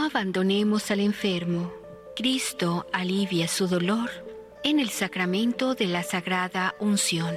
[0.00, 1.72] abandonemos al enfermo.
[2.14, 4.10] Cristo alivia su dolor
[4.64, 7.34] en el sacramento de la Sagrada Unción.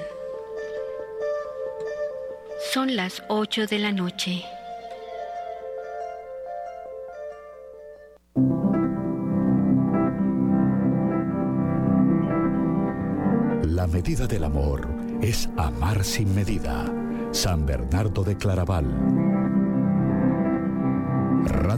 [2.73, 4.43] Son las 8 de la noche.
[13.63, 14.87] La medida del amor
[15.21, 16.85] es amar sin medida.
[17.31, 19.38] San Bernardo de Claraval.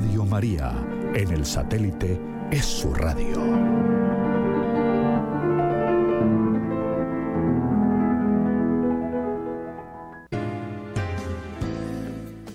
[0.02, 0.74] Radio María,
[1.14, 3.38] en el satélite, es su radio.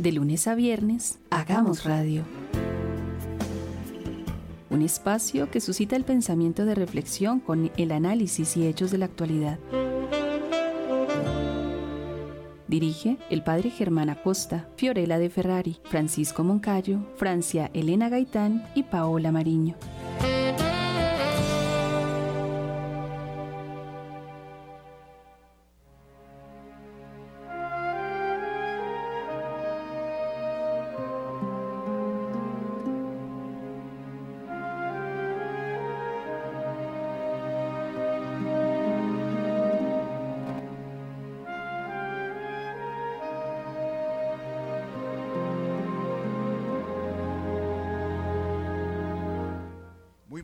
[0.01, 2.25] De lunes a viernes, hagamos radio.
[4.69, 9.05] Un espacio que suscita el pensamiento de reflexión con el análisis y hechos de la
[9.05, 9.61] actualidad.
[12.69, 19.31] Dirige el padre Germán Acosta, Fiorella de Ferrari, Francisco Moncayo, Francia Elena Gaitán y Paola
[19.31, 19.77] Mariño.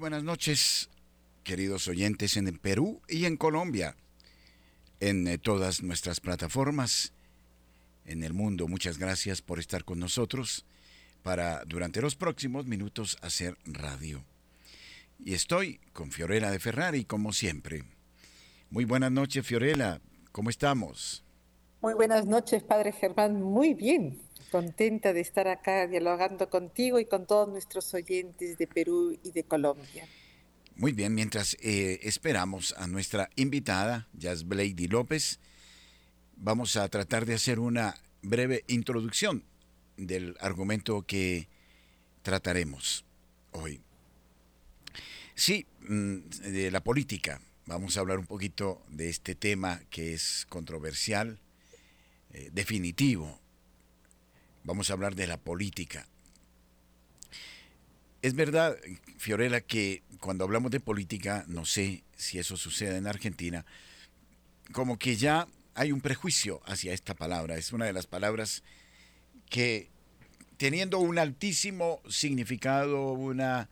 [0.02, 0.90] Buenas noches,
[1.44, 3.94] queridos oyentes en Perú y en Colombia,
[4.98, 7.12] en eh, todas nuestras plataformas,
[8.04, 8.66] en el mundo.
[8.66, 10.66] Muchas gracias por estar con nosotros
[11.22, 14.24] para durante los próximos minutos hacer radio.
[15.24, 17.84] Y estoy con Fiorella de Ferrari, como siempre.
[18.70, 20.00] Muy buenas noches, Fiorella.
[20.32, 21.22] ¿Cómo estamos?
[21.80, 23.40] Muy buenas noches, Padre Germán.
[23.40, 24.18] Muy bien
[24.52, 29.44] contenta de estar acá dialogando contigo y con todos nuestros oyentes de Perú y de
[29.44, 30.06] Colombia.
[30.76, 35.40] Muy bien, mientras eh, esperamos a nuestra invitada, Jazz Blady López,
[36.36, 39.42] vamos a tratar de hacer una breve introducción
[39.96, 41.48] del argumento que
[42.20, 43.06] trataremos
[43.52, 43.80] hoy.
[45.34, 46.18] Sí, mm,
[46.52, 47.40] de la política.
[47.64, 51.38] Vamos a hablar un poquito de este tema que es controversial,
[52.32, 53.41] eh, definitivo
[54.64, 56.06] Vamos a hablar de la política.
[58.22, 58.76] Es verdad,
[59.18, 63.66] Fiorella, que cuando hablamos de política, no sé si eso sucede en Argentina,
[64.72, 67.56] como que ya hay un prejuicio hacia esta palabra.
[67.56, 68.62] Es una de las palabras
[69.50, 69.90] que,
[70.56, 73.68] teniendo un altísimo significado, una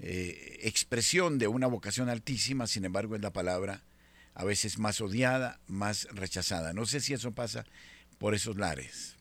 [0.00, 3.82] eh, expresión de una vocación altísima, sin embargo es la palabra
[4.34, 6.74] a veces más odiada, más rechazada.
[6.74, 7.64] No sé si eso pasa
[8.18, 9.15] por esos lares.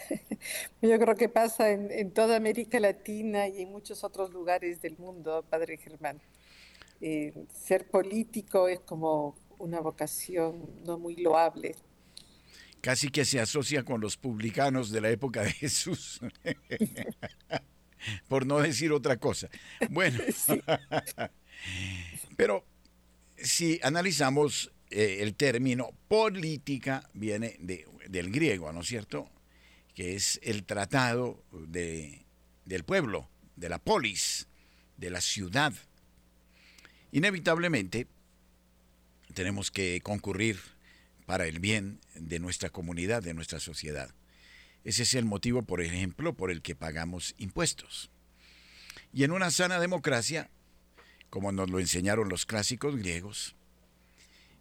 [0.82, 5.44] Yo creo que pasa en, toda América Latina y en muchos otros lugares del mundo,
[5.48, 6.20] Padre Germán.
[7.00, 11.74] Eh, ser político es como una vocación no muy loable.
[12.80, 16.20] Casi que se asocia con los publicanos de la época de Jesús,
[18.28, 19.48] por no decir otra cosa.
[19.90, 20.20] Bueno,
[22.36, 22.64] pero
[23.36, 29.28] si analizamos eh, el término política, viene de, del griego, ¿no es cierto?
[29.96, 32.26] Que es el tratado de,
[32.66, 34.46] del pueblo, de la polis,
[34.98, 35.72] de la ciudad.
[37.12, 38.06] Inevitablemente
[39.32, 40.60] tenemos que concurrir
[41.24, 44.14] para el bien de nuestra comunidad, de nuestra sociedad.
[44.84, 48.10] Ese es el motivo, por ejemplo, por el que pagamos impuestos.
[49.14, 50.50] Y en una sana democracia,
[51.30, 53.56] como nos lo enseñaron los clásicos griegos,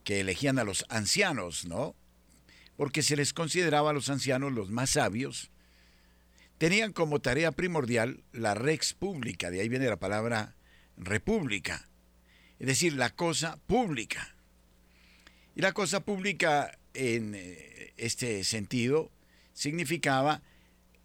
[0.05, 1.93] que elegían a los ancianos, ¿no?
[2.77, 5.51] Porque se les consideraba a los ancianos los más sabios,
[6.57, 10.55] tenían como tarea primordial la rex pública, de ahí viene la palabra
[10.97, 11.89] república,
[12.59, 14.35] es decir, la cosa pública.
[15.55, 19.11] Y la cosa pública en eh, este sentido
[19.53, 20.41] significaba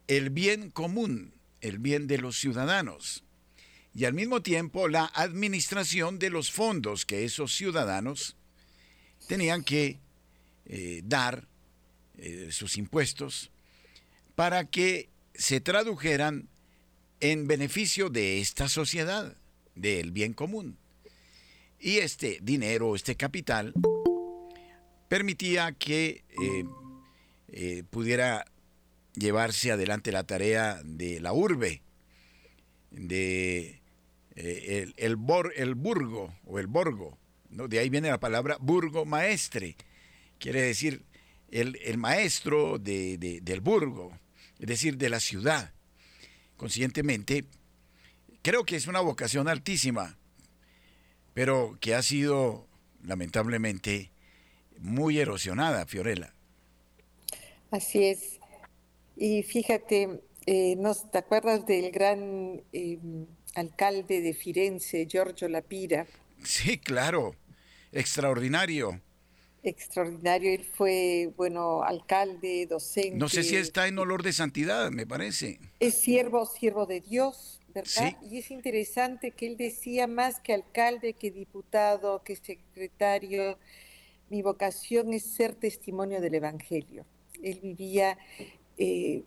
[0.09, 3.25] el bien común, el bien de los ciudadanos,
[3.95, 8.37] y al mismo tiempo la administración de los fondos que esos ciudadanos
[9.27, 9.99] tenían que
[10.67, 11.49] eh, dar
[12.23, 13.51] eh, sus impuestos,
[14.35, 16.49] para que se tradujeran
[17.21, 19.39] en beneficio de esta sociedad,
[19.75, 20.77] del bien común.
[21.79, 23.73] Y este dinero, este capital,
[25.09, 26.65] permitía que eh,
[27.49, 28.45] eh, pudiera
[29.15, 31.81] llevarse adelante la tarea de la urbe,
[32.91, 33.81] de
[34.35, 35.17] el, el,
[35.57, 37.17] el, burgo o el borgo.
[37.49, 39.77] De ahí viene la palabra burgo maestre.
[40.39, 41.03] Quiere decir
[41.51, 44.19] el, maestro del burgo,
[44.59, 45.73] es decir, de la ciudad.
[46.57, 47.45] Conscientemente,
[48.43, 50.19] creo que es una vocación altísima,
[51.35, 52.69] pero que ha sido
[53.03, 54.11] lamentablemente
[54.79, 56.35] muy erosionada, Fiorella.
[57.71, 58.41] Así es.
[59.17, 66.07] Y fíjate, eh, ¿no te acuerdas del gran em, alcalde de Firenze, Giorgio Lapira?
[66.43, 67.37] Sí, claro,
[67.93, 69.01] extraordinario.
[69.63, 73.19] Extraordinario, él fue, bueno, alcalde, docente.
[73.19, 75.61] No sé si está en olor de santidad, me parece.
[75.81, 78.17] Es siervo, siervo de Dios, ¿verdad?
[78.23, 83.59] Y es interesante que él decía más que alcalde, que diputado, que secretario,
[84.31, 87.05] mi vocación es ser testimonio del Evangelio.
[87.43, 88.17] Él vivía
[88.79, 89.25] eh,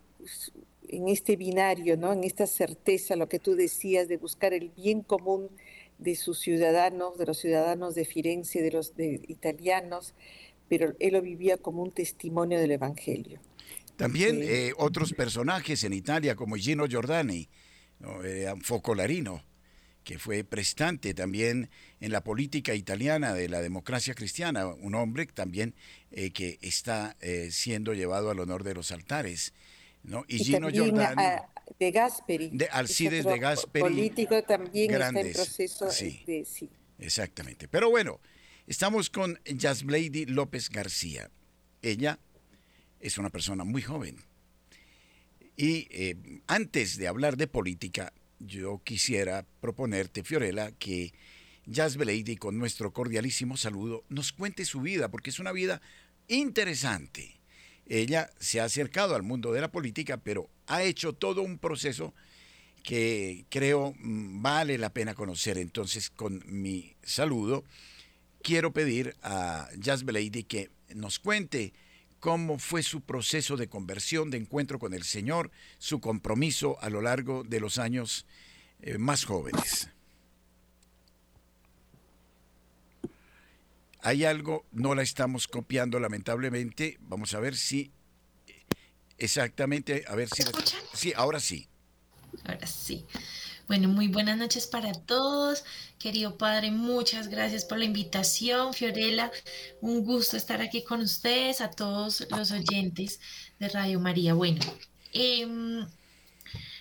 [0.88, 2.12] en este binario, ¿no?
[2.12, 5.50] en esta certeza, lo que tú decías, de buscar el bien común
[5.98, 10.14] de sus ciudadanos, de los ciudadanos de Firenze, de los de italianos,
[10.68, 13.40] pero él lo vivía como un testimonio del Evangelio.
[13.96, 17.48] También eh, otros personajes en Italia, como Gino Giordani,
[18.00, 19.42] un focolarino,
[20.04, 21.70] que fue prestante también
[22.00, 25.74] en la política italiana de la democracia cristiana, un hombre también
[26.12, 29.54] eh, que está eh, siendo llevado al honor de los altares.
[30.02, 30.24] ¿no?
[30.28, 31.22] Y, Gino Giordani.
[31.78, 32.50] De Gasperi.
[32.52, 33.82] De Alcides de Gasperi.
[33.82, 36.44] Político también está en proceso sí, de.
[36.44, 36.70] Sí.
[36.98, 37.68] Exactamente.
[37.68, 38.20] Pero bueno,
[38.66, 41.30] estamos con Jasblady López García.
[41.82, 42.18] Ella
[43.00, 44.16] es una persona muy joven.
[45.56, 46.16] Y eh,
[46.46, 51.12] antes de hablar de política, yo quisiera proponerte, Fiorella, que
[51.66, 55.80] Jazz Lady, con nuestro cordialísimo saludo, nos cuente su vida, porque es una vida
[56.28, 57.40] interesante.
[57.86, 62.14] Ella se ha acercado al mundo de la política, pero ha hecho todo un proceso
[62.82, 65.58] que creo mm, vale la pena conocer.
[65.58, 67.64] Entonces, con mi saludo,
[68.42, 71.72] quiero pedir a Jazz Lady que nos cuente
[72.20, 77.02] cómo fue su proceso de conversión, de encuentro con el Señor, su compromiso a lo
[77.02, 78.26] largo de los años
[78.80, 79.90] eh, más jóvenes.
[84.06, 86.98] Hay algo, no la estamos copiando lamentablemente.
[87.00, 87.90] Vamos a ver si
[89.16, 90.42] exactamente, a ver si...
[90.92, 91.68] sí, ahora sí.
[92.44, 93.06] Ahora sí.
[93.66, 95.64] Bueno, muy buenas noches para todos.
[95.98, 98.74] Querido Padre, muchas gracias por la invitación.
[98.74, 99.32] Fiorella,
[99.80, 103.20] un gusto estar aquí con ustedes, a todos los oyentes
[103.58, 104.34] de Radio María.
[104.34, 104.60] Bueno,
[105.14, 105.88] em,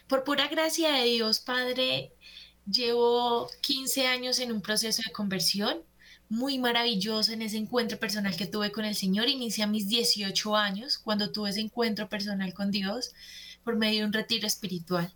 [0.09, 2.11] por pura gracia de Dios, Padre,
[2.69, 5.83] llevo 15 años en un proceso de conversión
[6.33, 9.29] muy maravilloso en ese encuentro personal que tuve con el Señor.
[9.29, 13.13] Inicié a mis 18 años cuando tuve ese encuentro personal con Dios
[13.63, 15.13] por medio de un retiro espiritual.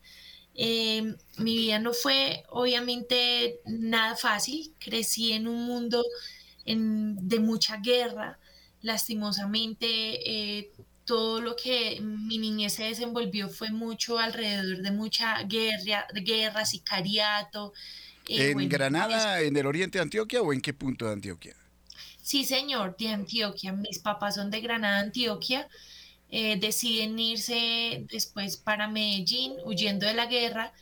[0.54, 6.04] Eh, mi vida no fue obviamente nada fácil, crecí en un mundo
[6.66, 8.40] de mucha guerra,
[8.82, 10.72] lastimosamente eh,
[11.06, 17.74] todo lo que mi niñez se desenvolvió fue mucho alrededor de mucha guerra, guerra sicariato.
[18.28, 21.56] ¿En Granada, en el oriente de Antioquia o en qué punto de Antioquia?
[22.22, 23.72] Sí, señor, de Antioquia.
[23.72, 25.68] Mis papás son de Granada, Antioquia.
[26.30, 30.74] Eh, deciden irse después para Medellín huyendo de la guerra,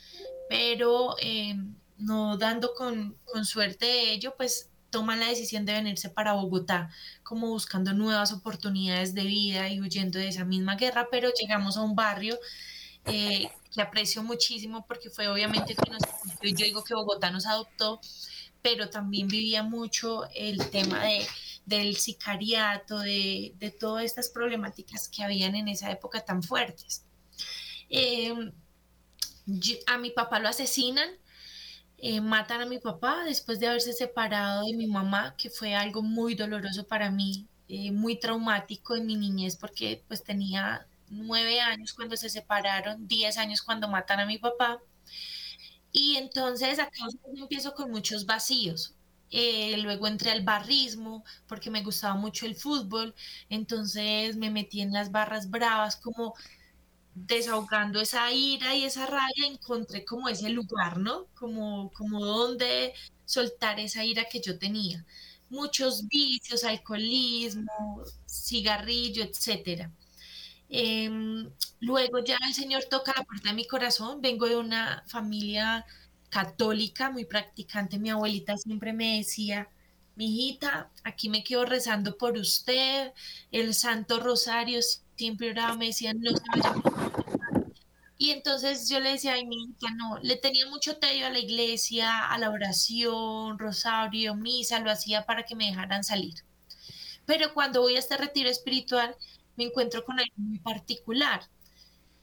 [0.49, 1.55] pero eh,
[1.99, 6.89] no dando con, suerte de ello, pues toman la decisión de venirse para Bogotá,
[7.21, 11.81] como buscando nuevas oportunidades de vida y huyendo de esa misma guerra, pero llegamos a
[11.81, 12.39] un barrio
[13.05, 16.01] eh, que aprecio muchísimo porque fue obviamente que nos,
[16.41, 17.99] yo digo que Bogotá nos adoptó,
[18.61, 21.27] pero también vivía mucho el tema de
[21.65, 27.03] del sicariato, de, todas estas problemáticas que habían en esa época tan fuertes.
[27.89, 28.51] Em,
[29.87, 31.09] a mi papá lo asesinan,
[31.97, 36.01] eh, matan a mi papá después de haberse separado de mi mamá, que fue algo
[36.03, 41.93] muy doloroso para mí, eh, muy traumático en mi niñez, porque pues tenía nueve años
[41.93, 44.79] cuando se separaron, diez años cuando matan a mi papá.
[45.91, 46.91] Y entonces acá
[47.35, 48.95] empiezo con muchos vacíos,
[49.31, 53.15] eh, luego entré al barrismo porque me gustaba mucho el fútbol,
[53.49, 56.35] entonces me metí en las barras bravas como
[57.15, 61.27] desahogando esa ira y esa rabia, encontré como ese lugar, ¿no?
[61.35, 62.93] Como, como donde
[63.25, 65.05] soltar esa ira que yo tenía.
[65.49, 69.91] Muchos vicios, alcoholismo, cigarrillo, etcétera.
[70.69, 75.85] Em, luego ya el Señor toca la puerta de mi corazón, vengo de una familia
[76.29, 79.69] católica, muy practicante, mi abuelita siempre me decía,
[80.15, 83.11] mi hijita, aquí me quedo rezando por usted,
[83.51, 84.79] el Santo Rosario,
[85.15, 86.31] siempre oraba, me decían, no.
[88.17, 91.39] Y entonces yo le decía, ay, mi hija, no, le tenía mucho tedio a la
[91.39, 96.35] iglesia, a la oración, rosario, misa, lo hacía para que me dejaran salir.
[97.25, 99.15] Pero cuando voy a este retiro espiritual,
[99.55, 101.41] me encuentro con algo muy particular.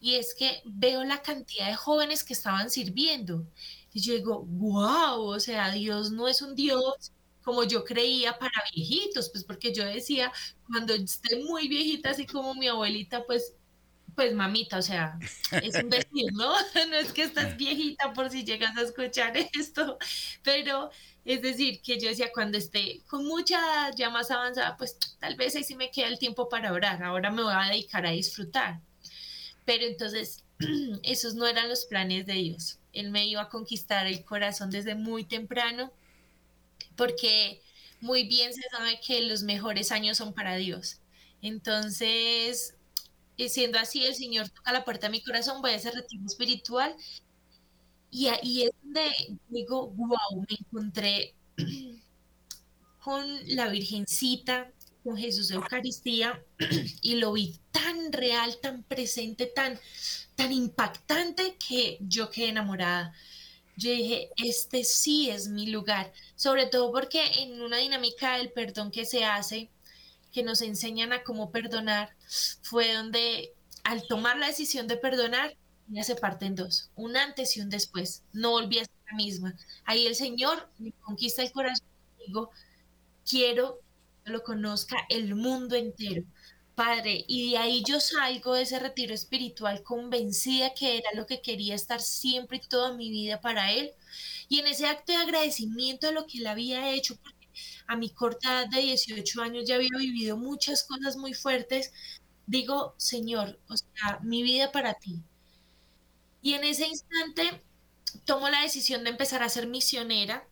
[0.00, 3.46] Y es que veo la cantidad de jóvenes que estaban sirviendo
[3.92, 7.12] Y yo digo, wow, o sea, Dios no es un Dios
[7.42, 10.32] como yo creía para viejitos, pues porque yo decía,
[10.66, 13.54] cuando esté muy viejita, así como mi abuelita, pues,
[14.14, 15.18] pues mamita, o sea,
[15.60, 16.52] es un decir, ¿no?
[16.90, 19.98] No es que estás viejita por si llegas a escuchar esto,
[20.42, 20.90] pero
[21.25, 25.55] es decir, que yo decía, cuando esté con mucha ya más avanzada, pues tal vez
[25.55, 28.81] ahí sí me queda el tiempo para orar, ahora me voy a dedicar a disfrutar.
[29.64, 30.45] Pero entonces,
[31.05, 32.79] esos no eran los planes de Dios.
[32.93, 35.93] Él me iba a conquistar el corazón desde muy temprano,
[36.97, 37.62] porque
[38.00, 40.99] muy bien se sabe que los mejores años son para Dios.
[41.41, 42.75] Entonces,
[43.38, 46.26] eh, siendo así, el Señor toca la puerta de mi corazón, voy a ese retiro
[46.26, 46.95] espiritual
[48.12, 49.11] y ahí es donde
[49.49, 51.35] digo, wow, me encontré
[53.02, 53.26] con
[53.57, 54.71] la Virgencita,
[55.02, 56.45] con Jesús de Eucaristía
[57.00, 59.81] y lo vi tan real, tan presente, tan,
[60.37, 63.14] tan impactante que yo quedé enamorada.
[63.78, 68.90] Yo dije, este sí es mi lugar, sobre todo porque en una dinámica del perdón
[68.90, 69.71] que se hace,
[70.33, 72.14] que nos enseñan a cómo perdonar,
[72.61, 73.54] fue donde
[73.85, 75.57] al tomar la decisión de perdonar,
[76.02, 78.22] se parte en dos, un antes y un después.
[78.32, 79.54] No volví a ser la misma.
[79.84, 81.87] Ahí el Señor me conquista el corazón
[82.18, 82.50] y digo,
[83.28, 83.80] quiero
[84.25, 86.25] que lo conozca el mundo entero.
[86.75, 91.42] Padre, y de ahí yo salgo de ese retiro espiritual convencida que era lo que
[91.42, 93.92] quería estar siempre y toda mi vida para Él.
[94.49, 97.49] Y en ese acto de agradecimiento de lo que Él había hecho, porque
[97.87, 101.92] a mi corta edad de 18 años ya había vivido muchas cosas muy fuertes,
[102.46, 105.22] digo, Señor, o sea, mi vida para ti.
[106.42, 107.62] Y en ese instante
[108.25, 110.46] tomo la decisión de empezar a ser misionera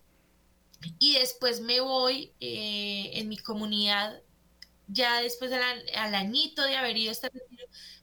[0.98, 4.22] y después me voy eh, en mi comunidad
[4.92, 7.30] ya después al, añito de haber ido a este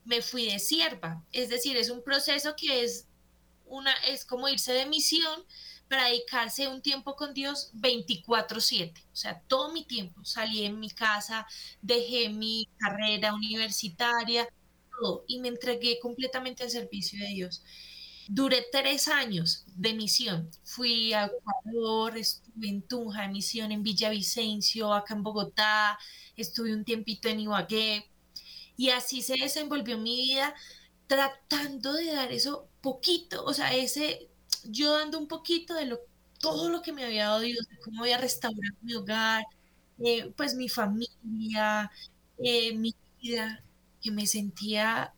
[0.06, 1.24] me fui de sierva.
[1.32, 3.08] Es decir, es un proceso que es,
[3.66, 5.44] una, es como irse de misión
[5.90, 9.06] para dedicarse un tiempo con Dios 24/7.
[9.12, 10.24] O sea, todo mi tiempo.
[10.24, 11.46] Salí en mi casa,
[11.82, 14.48] dejé mi carrera universitaria,
[15.28, 17.64] y me entregué completamente al servicio de Dios.
[18.28, 20.50] Duré tres años de misión.
[20.64, 25.98] Fui a Ecuador, estuve en Tunja de misión, en Villavicencio, acá en Bogotá,
[26.36, 28.06] estuve un tiempito en Ibagué
[28.78, 30.54] y así se desenvolvió mi vida
[31.08, 34.30] tratando de dar eso poquito, o sea, ese,
[34.66, 36.00] yo dando un poquito de lo,
[36.40, 39.44] todo lo que me había dado Dios, de cómo había restaurado mi hogar,
[40.00, 41.92] eh, pues mi familia,
[42.38, 43.64] eh, mi vida,
[44.02, 45.14] que me sentía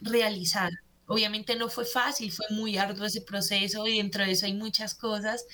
[0.00, 0.70] realizada.
[1.06, 4.94] Obviamente no fue fácil, fue muy arduo ese proceso y dentro de eso hay muchas
[4.94, 5.44] cosas,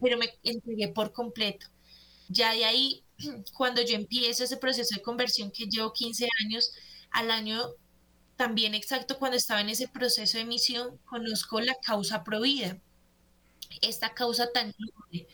[0.00, 1.66] pero me entregué por completo.
[2.28, 3.04] Ya de ahí
[3.56, 6.72] cuando yo empiezo ese proceso de conversión que llevo 15 años,
[7.10, 7.62] al año
[8.36, 12.78] también exacto cuando estaba en ese proceso de misión, conozco la causa provida,
[13.82, 15.26] esta causa tan noble.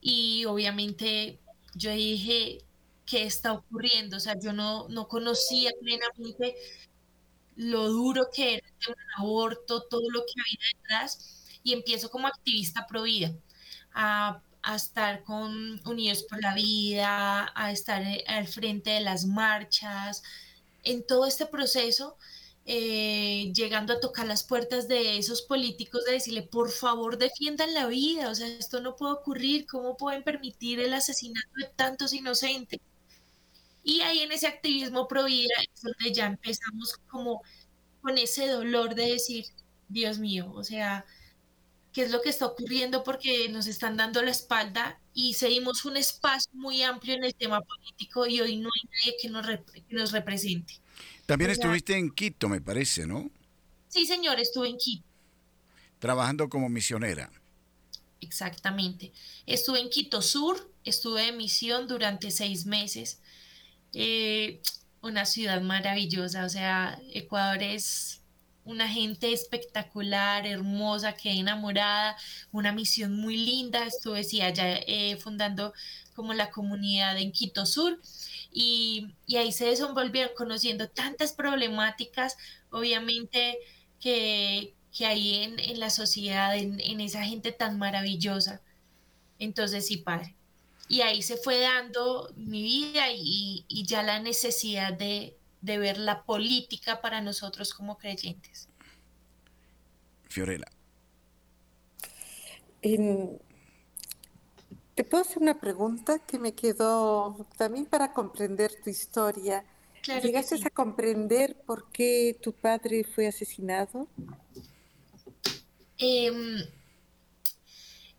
[0.00, 1.40] Y obviamente
[1.74, 2.58] yo dije,
[3.10, 4.16] ¿qué está ocurriendo?
[4.18, 6.56] O sea, yo no, no conocía plenamente
[7.56, 12.86] lo duro que era el aborto, todo lo que había detrás, y empiezo como activista
[12.86, 13.32] provida
[13.92, 19.24] a a estar con Unidos por la Vida, a estar eh, al frente de las
[19.24, 20.22] marchas,
[20.82, 22.16] en todo este proceso,
[22.66, 27.86] eh, llegando a tocar las puertas de esos políticos, de decirle, por favor, defiendan la
[27.86, 32.80] vida, o sea, esto no puede ocurrir, ¿cómo pueden permitir el asesinato de tantos inocentes?
[33.82, 37.42] Y ahí en ese activismo pro vida es donde ya empezamos como
[38.02, 39.46] con ese dolor de decir,
[39.88, 41.04] Dios mío, o sea,
[41.92, 45.96] qué es lo que está ocurriendo porque nos están dando la espalda y seguimos un
[45.96, 49.46] espacio muy amplio en el tema político y hoy no hay nadie que nos,
[49.90, 50.74] nos represente.
[51.26, 53.30] También estuviste en Quito, me parece, ¿no?
[53.88, 55.04] Sí, señor, estuve en Quito.
[55.98, 57.30] Trabajando como misionera.
[58.20, 59.12] Exactamente.
[59.46, 63.20] Estuve en Quito Sur, estuve en misión durante seis meses.
[63.94, 64.60] Eh,
[65.02, 68.20] una ciudad maravillosa, o sea, Ecuador es
[68.64, 72.16] una gente espectacular, hermosa, quedé enamorada,
[72.52, 75.72] una misión muy linda, estuve sí, allá eh, fundando
[76.14, 77.98] como la comunidad en Quito Sur
[78.52, 82.36] y, ahí se desenvolvieron conociendo tantas problemáticas,
[82.70, 83.58] obviamente
[84.00, 88.60] que, hay en, la sociedad, en, esa gente tan maravillosa.
[89.38, 90.34] Entonces sí, padre.
[90.90, 96.24] Y ahí se fue dando mi vida y ya la necesidad de, de ver la
[96.24, 98.68] política para nosotros como creyentes.
[100.28, 100.66] Fiorella.
[104.94, 109.64] ¿Te puedo hacer una pregunta que me quedó también para comprender tu historia?
[110.22, 114.08] ¿Llegaste a comprender por qué tu padre fue asesinado?
[115.98, 116.64] Em,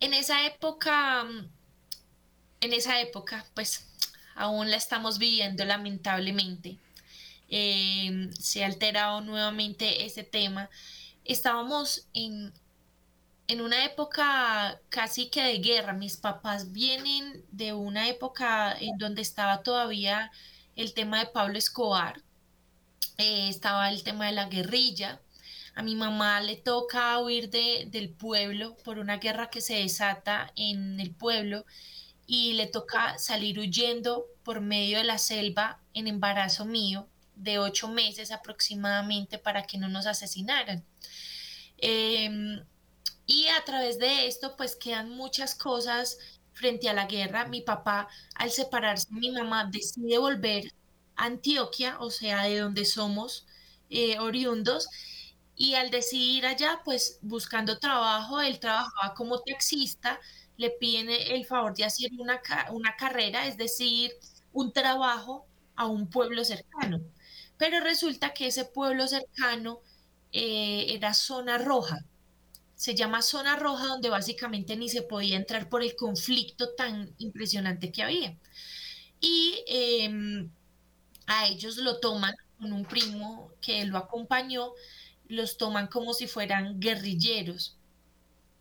[0.02, 1.26] En esa época,
[2.62, 3.88] en esa época, pues
[4.36, 6.78] aún la estamos viviendo lamentablemente.
[7.50, 10.70] Em, se ha alterado nuevamente ese tema.
[11.26, 12.54] Estábamos en,
[13.48, 15.94] en una época casi que de guerra.
[15.94, 20.32] Mis papás vienen de una época en donde estaba todavía
[20.76, 22.22] el tema de Pablo Escobar,
[23.18, 25.22] eh, estaba el tema de la guerrilla.
[25.76, 30.52] A mi mamá le toca huir de, del pueblo por una guerra que se desata
[30.56, 31.66] en el pueblo
[32.34, 37.90] y le toca salir huyendo por medio de la selva en embarazo mío de ocho
[37.90, 40.86] meses aproximadamente para que no nos asesinaran.
[41.78, 42.64] Em,
[43.26, 46.20] y a través de esto pues quedan muchas cosas
[46.54, 47.48] frente a la guerra.
[47.48, 50.72] Mi papá al separarse de mi mamá decide volver
[51.18, 53.46] a Antioquia, o sea, de donde somos
[53.90, 54.88] eh, oriundos,
[55.58, 60.18] y al decidir allá pues buscando trabajo, él trabajaba como taxista,
[60.62, 62.40] le piden el favor de hacer una,
[62.70, 64.12] una carrera, es decir,
[64.54, 67.02] un trabajo a un pueblo cercano.
[67.58, 69.82] Pero resulta que ese pueblo cercano
[70.32, 71.98] eh, era zona roja.
[72.76, 77.92] Se llama zona roja donde básicamente ni se podía entrar por el conflicto tan impresionante
[77.92, 78.38] que había.
[79.20, 80.52] Y em,
[81.26, 84.74] a ellos lo toman con un primo que lo acompañó,
[85.28, 87.78] los toman como si fueran guerrilleros.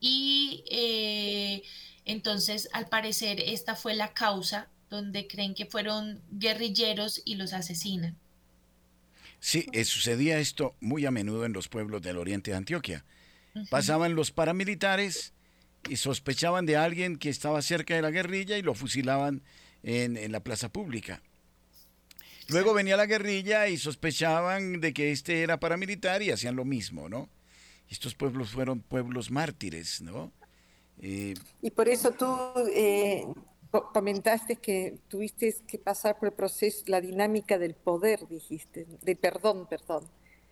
[0.01, 1.62] Y eh,
[2.05, 8.17] entonces, al parecer, esta fue la causa donde creen que fueron guerrilleros y los asesinan.
[9.39, 13.05] Sí, eh, sucedía esto muy a menudo en los pueblos del oriente de Antioquia.
[13.71, 15.33] Pasaban los paramilitares
[15.89, 19.43] y sospechaban de alguien que estaba cerca de la guerrilla y lo fusilaban
[19.83, 21.23] en, la plaza pública.
[22.49, 27.09] Luego venía la guerrilla y sospechaban de que este era paramilitar y hacían lo mismo,
[27.09, 27.29] ¿no?
[27.89, 30.33] Estos pueblos fueron pueblos mártires, ¿no?
[31.03, 32.27] Eh, y por eso tú
[32.75, 33.27] eh,
[33.71, 39.67] comentaste que tuviste que pasar por el proceso, la dinámica del poder, dijiste, de perdón,
[39.67, 40.09] perdón,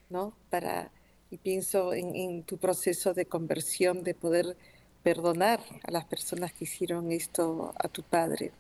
[0.09, 0.35] ¿no?
[0.51, 0.91] Para,
[1.31, 4.57] y pienso en, tu proceso de conversión, de poder
[5.03, 8.53] perdonar a las personas que hicieron esto a tu padre.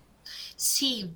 [0.56, 1.14] Sí,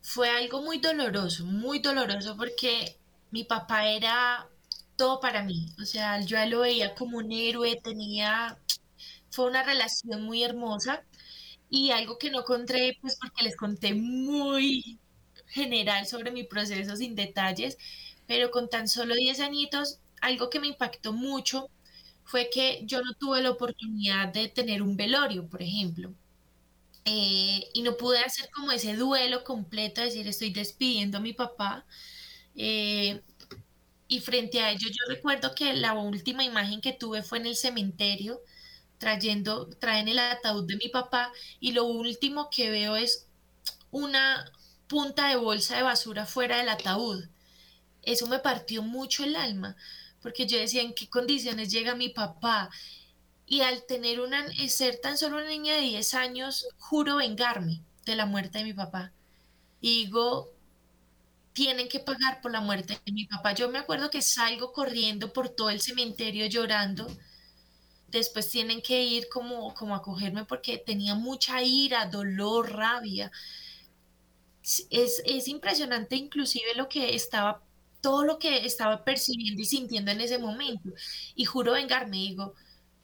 [0.00, 2.96] fue algo muy doloroso, muy doloroso porque
[3.30, 4.48] mi papá era
[4.96, 8.58] todo para mí, o sea, yo lo veía como un héroe, tenía,
[9.30, 11.04] fue una relación muy hermosa
[11.70, 14.98] y algo que no conté, pues porque les conté muy
[15.48, 17.78] general sobre mi proceso sin detalles,
[18.26, 21.68] pero con tan solo 10 añitos, algo que me impactó mucho
[22.24, 26.12] fue que yo no tuve la oportunidad de tener un velorio, por ejemplo.
[27.04, 31.86] Eh, y no pude hacer como ese duelo completo, decir, estoy despidiendo a mi papá.
[32.56, 33.22] Eh,
[34.08, 37.56] y frente a ello, yo recuerdo que la última imagen que tuve fue en el
[37.56, 38.40] cementerio,
[38.98, 43.26] trayendo, traen el ataúd de mi papá y lo último que veo es
[43.90, 44.50] una
[44.88, 47.24] punta de bolsa de basura fuera del ataúd.
[48.02, 49.76] Eso me partió mucho el alma,
[50.22, 52.70] porque yo decía en qué condiciones llega mi papá.
[53.46, 58.16] Y al tener una, ser tan solo una niña de 10 años, juro vengarme de
[58.16, 59.12] la muerte de mi papá.
[59.80, 60.50] Y digo,
[61.52, 63.52] tienen que pagar por la muerte de mi papá.
[63.54, 67.08] Yo me acuerdo que salgo corriendo por todo el cementerio llorando
[68.16, 73.30] después tienen que ir como, como a cogerme porque tenía mucha ira, dolor, rabia.
[74.90, 77.62] Es, es impresionante inclusive lo que estaba,
[78.00, 80.90] todo lo que estaba percibiendo y sintiendo en ese momento.
[81.34, 82.54] Y juro vengarme, digo,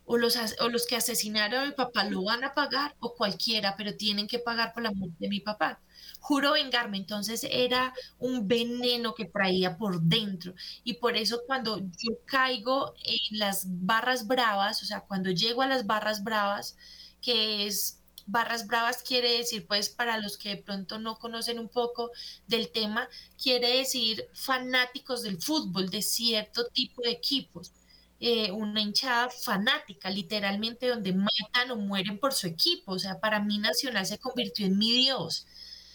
[0.04, 3.76] o los, o los que asesinaron a mi papá lo van a pagar o cualquiera,
[3.76, 5.80] pero tienen que pagar por la muerte de mi papá
[6.22, 6.96] juro vengarme.
[6.98, 10.54] Entonces era un veneno que traía por dentro.
[10.84, 15.66] Y por eso cuando yo caigo en las barras bravas, o sea, cuando llego a
[15.66, 16.76] las barras bravas,
[17.20, 21.68] que es barras bravas quiere decir, pues para los que de pronto no conocen un
[21.68, 22.10] poco
[22.46, 23.08] del tema,
[23.42, 27.72] quiere decir fanáticos del fútbol, de cierto tipo de equipos.
[28.20, 32.92] Eh, una hinchada fanática, literalmente donde matan o mueren por su equipo.
[32.92, 35.46] O sea, para mí Nacional se convirtió en mi Dios.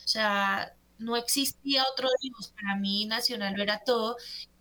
[0.07, 4.15] O sea, no existía otro Dios, para mí Nacional lo era todo.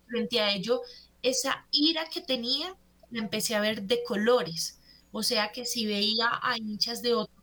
[0.05, 0.81] Frente a ello,
[1.21, 2.75] esa ira que tenía,
[3.11, 4.77] la empecé a ver de colores.
[5.13, 7.33] O sea que si veía a hinchas de otro,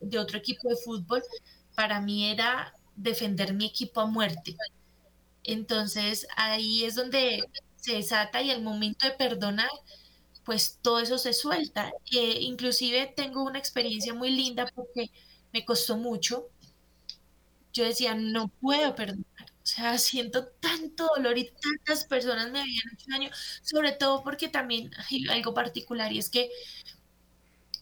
[0.00, 1.22] de, otro equipo de fútbol,
[1.74, 4.56] para mí era defender mi equipo a muerte.
[5.44, 7.42] Entonces ahí es donde
[7.76, 9.68] se desata y el momento de perdonar,
[10.44, 11.92] pues todo eso se suelta.
[12.12, 15.10] Eh, inclusive tengo una experiencia muy linda porque
[15.52, 16.48] me costó mucho
[17.76, 19.24] yo decía, no puedo perdonar.
[19.62, 23.30] O sea, siento tanto dolor y tantas personas me habían hecho daño,
[23.62, 26.50] sobre todo porque también hay algo particular y es que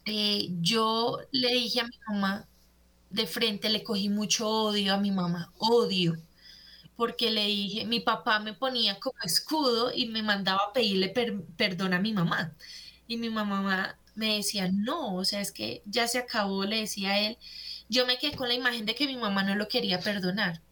[0.07, 2.46] eh, yo le dije a mi mamá
[3.11, 6.14] de frente, le cogí mucho odio a mi mamá, odio,
[6.96, 11.11] porque le dije, mi papá me ponía como escudo y me mandaba a pedirle
[11.57, 12.54] perdón a mi mamá.
[13.09, 17.11] Y mi mamá me decía, no, o sea, es que ya se acabó, le decía
[17.12, 17.38] a él.
[17.88, 20.62] Yo me quedé con la imagen de que mi mamá no lo quería perdonar.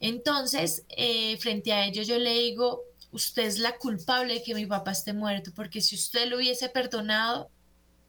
[0.00, 4.66] Entonces, eh, frente a ello, yo le digo, usted es la culpable de que mi
[4.66, 7.50] papá esté muerto, porque si usted lo hubiese perdonado,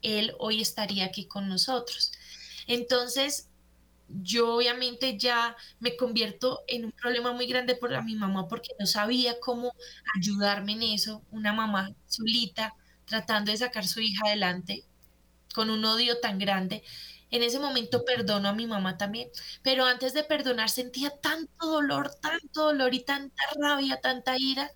[0.02, 2.12] él hoy estaría aquí con nosotros.
[2.66, 3.48] Entonces,
[4.08, 8.86] yo obviamente ya me convierto en un problema muy grande por mi mamá porque no
[8.86, 9.74] sabía cómo
[10.16, 12.74] ayudarme en eso, una mamá solita
[13.06, 14.84] tratando de sacar su hija adelante
[15.54, 16.82] con un odio tan grande.
[17.32, 19.28] En ese momento perdono a mi mamá también,
[19.62, 24.70] pero antes de perdonar sentía tanto dolor, tanto dolor y tanta rabia, tanta ira,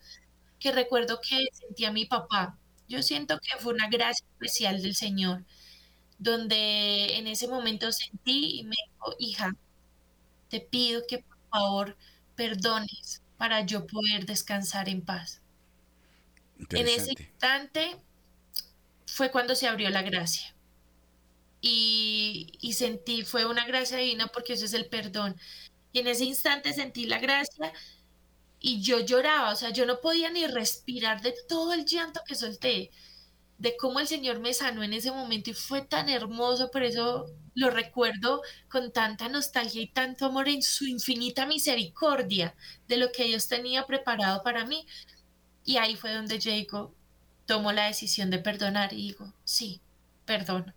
[0.61, 2.59] que recuerdo que sentía a mi papá.
[2.89, 5.45] Yo siento que fue una gracia especial del Señor,
[6.19, 9.53] donde en ese momento sentí y me dijo, hija,
[10.49, 11.97] te pido que por favor
[12.37, 15.43] perdones para yo poder descansar en paz.
[16.73, 18.01] En ese instante
[19.07, 20.56] fue cuando se abrió la gracia.
[21.61, 25.37] Y, sentí, fue una gracia divina porque eso es el perdón.
[25.93, 27.73] Y en ese instante sentí la gracia
[28.61, 32.35] y yo lloraba, o sea, yo no podía ni respirar de todo el llanto que
[32.35, 32.91] solté,
[33.59, 37.27] de cómo el Señor me sanó en ese momento y fue tan hermoso, por eso
[37.55, 42.55] lo recuerdo con tanta nostalgia y tanto amor en su infinita misericordia
[42.89, 44.87] de lo que Dios tenía preparado para mí.
[45.65, 46.53] Y ahí fue donde yo
[47.47, 49.81] tomo la decisión de perdonar y digo, sí,
[50.27, 50.75] perdono,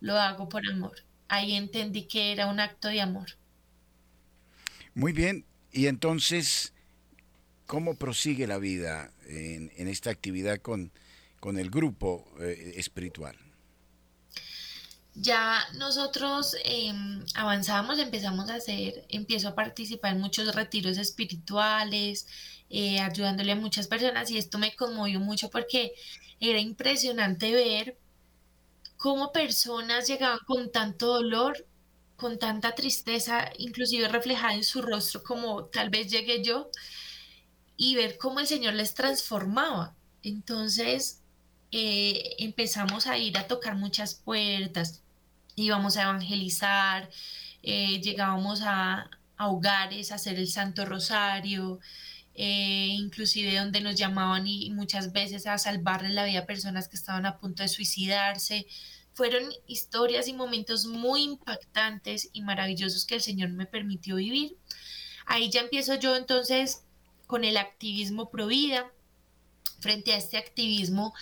[0.00, 1.04] lo hago por amor.
[1.28, 3.28] Ahí entendí que era un acto de amor.
[4.94, 6.72] Muy bien, y entonces,
[7.66, 10.92] ¿cómo prosigue la vida en, esta actividad con,
[11.38, 13.36] con el grupo eh, espiritual?
[15.14, 22.26] Ya nosotros em, avanzamos, empezamos a hacer, empiezo a participar en muchos retiros espirituales,
[22.68, 25.92] eh, ayudándole a muchas personas y esto me conmovió mucho porque
[26.38, 27.98] era impresionante ver
[29.00, 31.66] cómo personas llegaban con tanto dolor,
[32.16, 36.68] con tanta tristeza, inclusive reflejada en su rostro como tal vez llegué yo,
[37.78, 39.94] y ver cómo el Señor les transformaba.
[40.22, 41.22] Entonces
[41.72, 45.02] eh, empezamos a ir a tocar muchas puertas,
[45.56, 47.08] íbamos a evangelizar,
[47.62, 49.08] eh, llegábamos a,
[49.38, 51.80] a hogares a hacer el Santo Rosario,
[52.42, 56.96] eh, inclusive donde nos llamaban y, muchas veces a salvarle la vida a personas que
[56.96, 58.66] estaban a punto de suicidarse.
[59.12, 64.56] Fueron historias y momentos muy impactantes y maravillosos que el Señor me permitió vivir.
[65.26, 66.82] Ahí ya empiezo yo entonces
[67.26, 68.90] con el activismo pro vida.
[69.80, 71.12] Frente a este activismo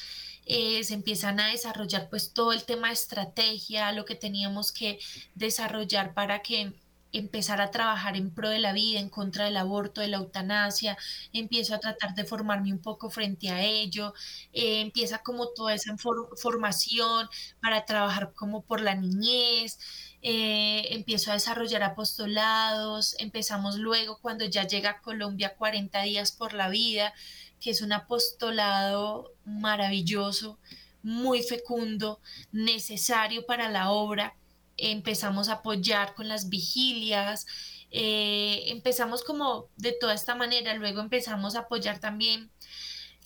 [0.47, 5.01] eh, se empiezan a desarrollar pues todo el tema de estrategia, lo que teníamos que
[5.35, 6.75] desarrollar para que
[7.13, 10.97] empezar a trabajar en pro de la vida, en contra del aborto, de la eutanasia,
[11.33, 14.15] empiezo a tratar de formarme un poco frente a ello,
[14.53, 17.29] eh, empieza como toda esa formación
[17.61, 19.79] para trabajar como por la niñez,
[20.23, 26.53] eh, empiezo a desarrollar apostolados, empezamos luego cuando ya llega a Colombia 40 días por
[26.55, 27.15] la vida,
[27.61, 30.59] que es un apostolado maravilloso,
[31.03, 32.21] muy fecundo,
[32.53, 34.35] necesario para la obra
[34.79, 37.47] empezamos a apoyar con las vigilias,
[37.91, 42.51] eh, empezamos como de toda esta manera, luego empezamos a apoyar también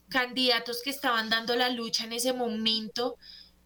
[0.09, 3.17] candidatos que estaban dando la lucha en ese momento,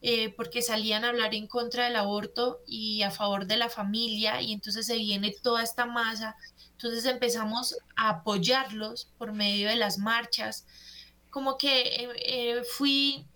[0.02, 4.40] eh, porque salían a hablar en contra del aborto y a favor de la familia,
[4.42, 6.36] y entonces se viene toda esta masa,
[6.72, 10.66] entonces empezamos a apoyarlos por medio de las marchas,
[11.30, 13.26] como que eh, fui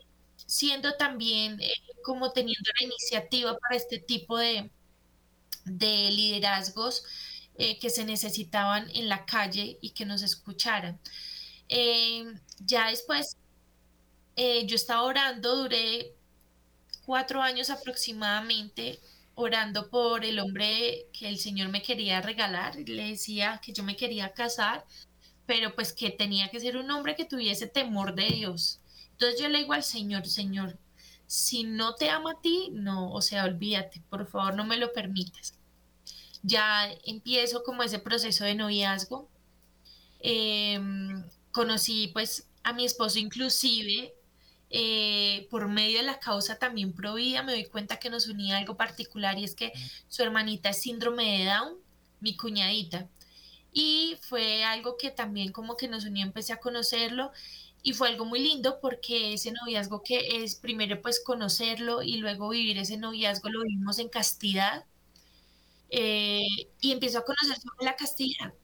[0.51, 4.69] siendo también eh, como teniendo la iniciativa para este tipo de,
[5.65, 7.05] de liderazgos
[7.55, 10.99] eh, que se necesitaban en la calle y que nos escucharan.
[11.69, 13.37] Em, ya después,
[14.37, 16.15] eh, yo estaba orando, duré
[17.07, 19.01] cuatro años aproximadamente
[19.37, 22.77] orando por el hombre que el Señor me quería regalar.
[22.77, 24.85] Le decía que yo me quería casar,
[25.47, 28.81] pero pues que tenía que ser un hombre que tuviese temor de Dios
[29.21, 30.79] entonces yo le digo al Señor, Señor,
[31.27, 34.95] si no te amo a ti, no, o sea, olvídate, por favor, no me lo
[34.95, 35.59] permitas.
[36.43, 39.29] Ya empiezo como ese proceso de noviazgo.
[40.21, 44.15] Em, conocí pues a mi esposo inclusive
[44.71, 48.79] eh, por medio de la causa también provida, me doy cuenta que nos unía algo
[48.79, 49.73] particular y es que
[50.09, 51.75] su hermanita es síndrome de Down,
[52.21, 53.07] mi cuñadita.
[53.73, 57.33] Y fue algo que también como que nos unió, empecé a conocerlo
[57.83, 62.51] y fue algo muy lindo porque ese noviazgo que es primero pues conocerlo y luego
[62.51, 64.85] vivir ese noviazgo lo vivimos en castidad
[65.90, 66.40] eh,
[66.81, 68.55] y empezó a conocer sobre la castidad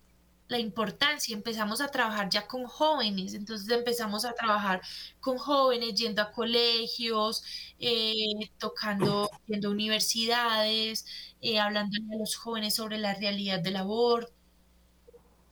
[0.49, 4.81] la importancia, empezamos a trabajar ya con jóvenes, entonces empezamos a trabajar
[5.21, 7.43] con jóvenes yendo a colegios,
[7.81, 11.07] eh, tocando, yendo universidades,
[11.41, 14.36] eh, hablando a los jóvenes sobre la realidad del aborto.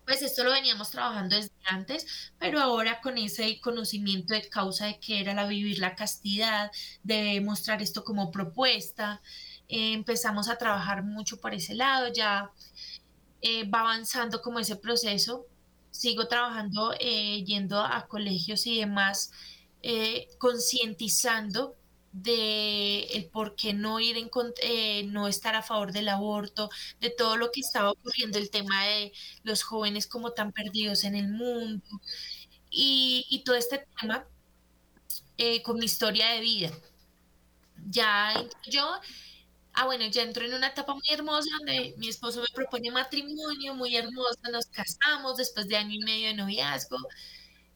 [0.04, 2.06] Pues esto lo veníamos trabajando desde antes,
[2.38, 6.70] pero ahora con ese conocimiento de causa de que era la vivir la castidad,
[7.02, 9.22] de mostrar esto como propuesta,
[9.68, 12.50] eh, empezamos a trabajar mucho por ese lado, ya
[13.40, 15.46] eh, va avanzando como ese proceso.
[15.90, 19.32] Sigo trabajando, eh, yendo a colegios y demás,
[19.82, 21.76] eh, concientizando
[22.14, 27.36] de el por qué no ir en no estar a favor del aborto, de todo
[27.36, 31.84] lo que estaba ocurriendo, el tema de los jóvenes como tan perdidos en el mundo
[32.70, 34.26] y, y todo este tema
[35.62, 36.70] con mi historia de vida.
[37.90, 38.34] Ya
[38.66, 39.00] yo
[39.74, 43.74] Ah, bueno, ya entro en una etapa muy hermosa donde mi esposo me propone matrimonio,
[43.74, 46.96] muy hermosa, nos casamos después de año y medio de noviazgo.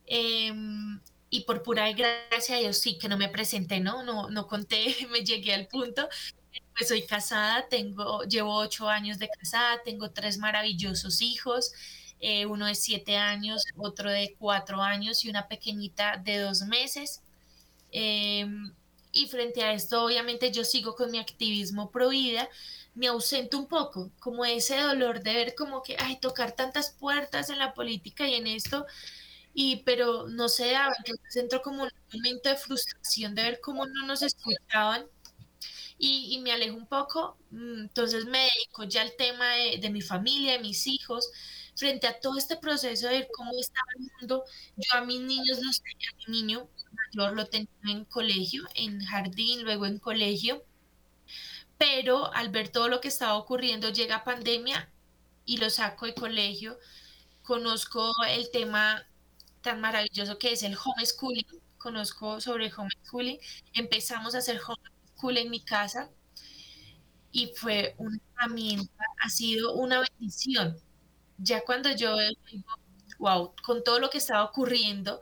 [0.07, 4.03] Em, y por pura gracia de Dios, sí, que no me presenté, ¿no?
[4.03, 6.09] No, no conté, me llegué al punto.
[6.77, 11.73] Pues soy casada, tengo, llevo ocho años de casada, tengo tres maravillosos hijos,
[12.21, 17.23] eh, uno de siete años, otro de cuatro años y una pequeñita de dos meses.
[17.91, 18.73] Em,
[19.12, 22.49] y frente a esto obviamente yo sigo con mi activismo pro vida,
[22.95, 27.51] me ausento un poco, como ese dolor de ver como que, ay, tocar tantas puertas
[27.51, 28.87] en la política y en esto,
[29.61, 33.87] y pero no se daba, entonces entro como un momento de frustración de ver cómo
[33.87, 35.05] no nos escuchaban
[35.99, 39.90] y, y me alejo un poco, mm, entonces me dedico ya al tema de, de
[39.90, 41.29] mi familia, de mis hijos,
[41.77, 44.44] frente a todo este proceso de ver cómo estaba el mundo,
[44.77, 49.05] yo a mis niños los tenía, a mi niño mayor lo tenía en colegio, en
[49.05, 50.64] jardín, luego en colegio,
[51.79, 54.90] pero al ver todo lo que estaba ocurriendo llega pandemia
[55.44, 56.79] y lo saco de colegio,
[57.42, 59.07] conozco el tema
[59.62, 61.47] tan maravilloso que es el homeschooling,
[61.79, 63.38] conozco sobre homeschooling,
[63.75, 66.11] empezamos a hacer homeschooling en mi casa
[67.33, 70.77] y fue una herramienta, ha sido una bendición.
[71.38, 72.16] Ya cuando yo
[73.18, 75.21] wow, con todo lo que estaba ocurriendo,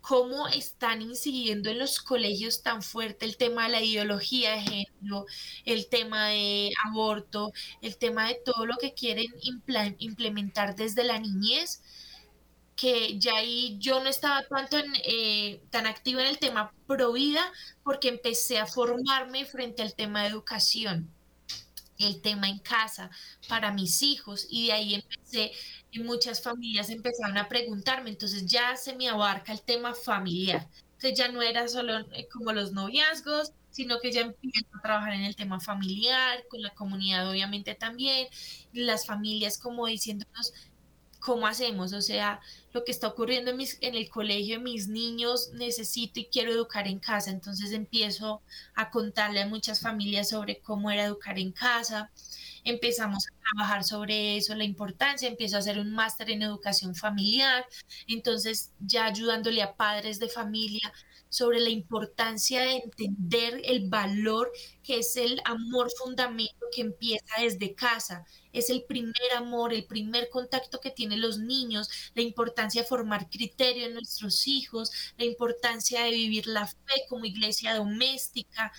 [0.00, 5.26] cómo están incidiendo en los colegios tan fuerte el tema de la ideología de género,
[5.64, 9.26] el tema de aborto, el tema de todo lo que quieren
[9.98, 11.82] implementar desde la niñez,
[12.76, 17.52] que ya ahí yo no estaba tanto eh, tan activa en el tema pro vida
[17.82, 21.10] porque empecé a formarme frente al tema de educación
[21.98, 23.10] el tema en casa
[23.48, 25.52] para mis hijos y de ahí empecé
[26.02, 31.28] muchas familias empezaron a preguntarme, entonces ya se me abarca el tema familiar, entonces ya
[31.28, 35.36] no era solo eh, como los noviazgos, sino que ya empiezo a trabajar en el
[35.36, 38.28] tema familiar, con la comunidad obviamente también,
[38.72, 40.52] las familias como diciéndonos
[41.20, 42.40] cómo hacemos, o sea,
[42.74, 47.30] lo que está ocurriendo en, el colegio, mis niños necesito y quiero educar en casa,
[47.30, 48.42] entonces empiezo
[48.74, 52.10] a contarle a muchas familias sobre cómo era educar en casa,
[52.64, 57.64] empezamos a trabajar sobre eso, la importancia, empiezo a hacer un máster en educación familiar,
[58.08, 60.92] entonces ya ayudándole a padres de familia
[61.34, 64.52] sobre la importancia de entender el valor
[64.84, 68.24] que es el amor fundamento que empieza desde casa.
[68.52, 73.28] Es el primer amor, el primer contacto que tienen los niños, la importancia de formar
[73.28, 78.72] criterio en nuestros hijos, la importancia de vivir la fe como iglesia doméstica.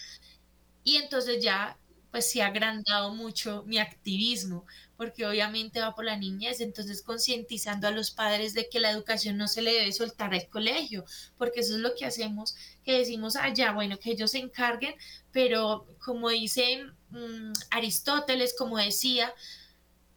[0.83, 1.77] Y entonces ya
[2.11, 4.65] pues se ha agrandado mucho mi activismo,
[4.97, 9.37] porque obviamente va por la niñez, entonces concientizando a los padres de que la educación
[9.37, 11.05] no se le debe soltar al colegio,
[11.37, 14.95] porque eso es lo que hacemos, que decimos allá, bueno, que ellos se encarguen,
[15.31, 19.33] pero como dice mm, Aristóteles, como decía,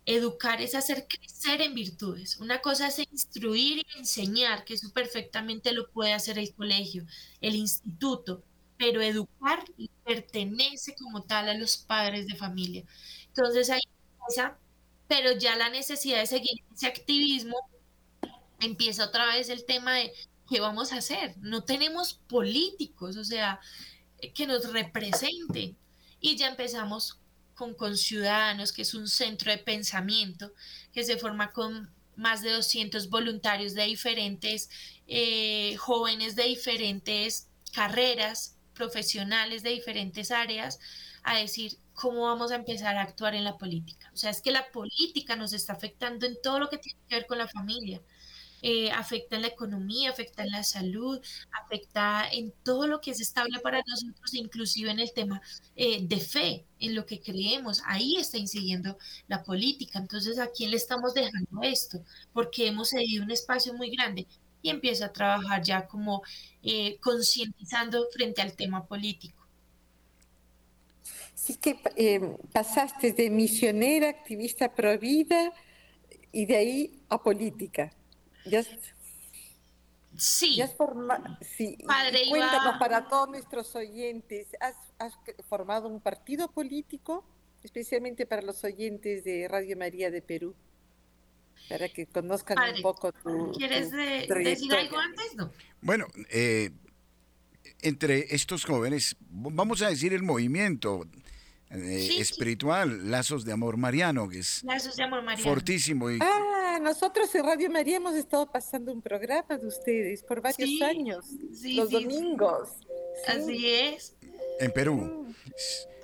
[0.06, 2.38] educar es hacer crecer en virtudes.
[2.38, 7.04] Una cosa es instruir y enseñar, que eso perfectamente lo puede hacer el colegio,
[7.42, 8.42] el instituto,
[8.78, 9.64] pero educar
[10.04, 12.84] pertenece como tal a los padres de familia.
[13.26, 13.82] Entonces ahí
[15.09, 17.57] pero ya la necesidad de seguir ese activismo
[18.61, 20.12] empieza otra vez el tema de
[20.49, 21.35] qué vamos a hacer.
[21.38, 23.61] No tenemos políticos, o sea,
[24.35, 25.77] que nos representen.
[26.21, 27.18] Y ya empezamos
[27.55, 30.53] con, con Ciudadanos, que es un centro de pensamiento
[30.92, 34.68] que se forma con más de 200 voluntarios de diferentes,
[35.07, 40.79] eh, jóvenes de diferentes carreras, profesionales de diferentes áreas
[41.32, 44.10] a decir cómo vamos a empezar a actuar en la política.
[44.14, 47.16] O sea, es que la política nos está afectando en todo lo que tiene que
[47.16, 48.02] ver con la familia.
[48.62, 51.20] eh, afecta en la economía, afecta en la salud,
[51.64, 55.40] afecta en todo lo que es estable para nosotros, inclusive en el tema
[55.76, 57.82] eh, de fe, en lo que creemos.
[57.86, 59.98] Ahí está incidiendo la política.
[60.00, 62.04] Entonces, ¿a quién le estamos dejando esto?
[62.32, 64.26] Porque hemos cedido un espacio muy grande
[64.62, 66.22] y empieza a trabajar ya como
[66.62, 69.47] eh, concientizando frente al tema político.
[71.38, 71.79] Sí que
[72.53, 75.53] pasaste de misionera, activista pro vida
[76.33, 77.92] y de ahí a política.
[78.44, 78.64] Ya,
[80.16, 80.57] sí.
[80.57, 80.66] Ya
[81.40, 81.79] sí.
[82.29, 85.14] Cuéntanos para todos nuestros oyentes, ¿has,
[85.48, 87.24] formado un partido político,
[87.62, 90.57] especialmente para los oyentes de Radio María de Perú?
[91.68, 93.53] Para que conozcan un poco tu.
[93.53, 95.37] ¿Quieres decir algo antes?
[95.37, 95.53] No.
[95.83, 96.70] Bueno, eh,
[97.83, 101.07] entre estos jóvenes, vamos a decir el movimiento
[101.70, 105.48] eh, espiritual, Lazos de Amor Mariano, que es Lazos de Amor Mariano.
[105.48, 106.11] fortísimo.
[106.11, 106.18] Y...
[106.20, 111.26] Ah, nosotros en Radio María hemos estado pasando un programa de ustedes por varios años,
[111.64, 112.70] los domingos.
[113.26, 114.14] Así es.
[114.61, 115.35] En Perú.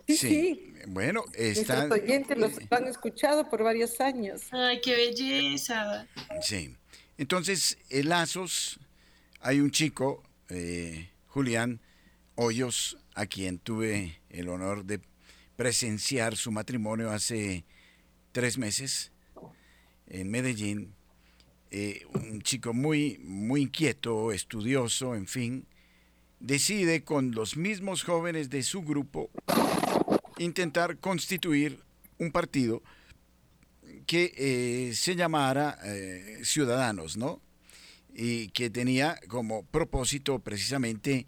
[0.07, 0.75] Sí, sí.
[0.87, 1.89] Bueno, están...
[1.89, 4.43] Nuestros oyentes los han escuchado por varios años.
[4.51, 6.07] Ay, qué belleza.
[6.43, 6.77] Sí.
[7.17, 8.79] Entonces, en Lazos,
[9.41, 11.81] hay un chico, eh, Julián
[12.35, 15.01] Hoyos, a quien tuve el honor de
[15.57, 17.65] presenciar su matrimonio hace
[18.33, 19.13] tres meses
[20.07, 20.95] en Medellín.
[21.71, 25.67] Eh, un chico muy, muy inquieto, estudioso, en fin,
[26.39, 29.31] decide con los mismos jóvenes de su grupo
[30.39, 31.81] intentar constituir
[32.19, 32.83] un partido
[34.07, 37.41] que eh, se llamara eh, Ciudadanos, ¿no?
[38.15, 41.27] Y que tenía como propósito precisamente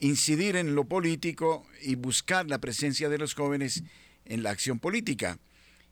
[0.00, 3.84] incidir en lo político y buscar la presencia de los jóvenes
[4.24, 5.38] en la acción política.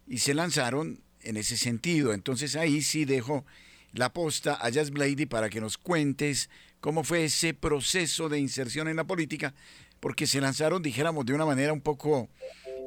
[0.06, 2.12] Y se lanzaron en ese sentido.
[2.12, 3.44] Entonces ahí sí dejo
[3.92, 8.88] la posta a Jazz Blady para que nos cuentes cómo fue ese proceso de inserción
[8.88, 9.54] en la política,
[10.00, 12.28] porque se lanzaron, dijéramos, de una manera un poco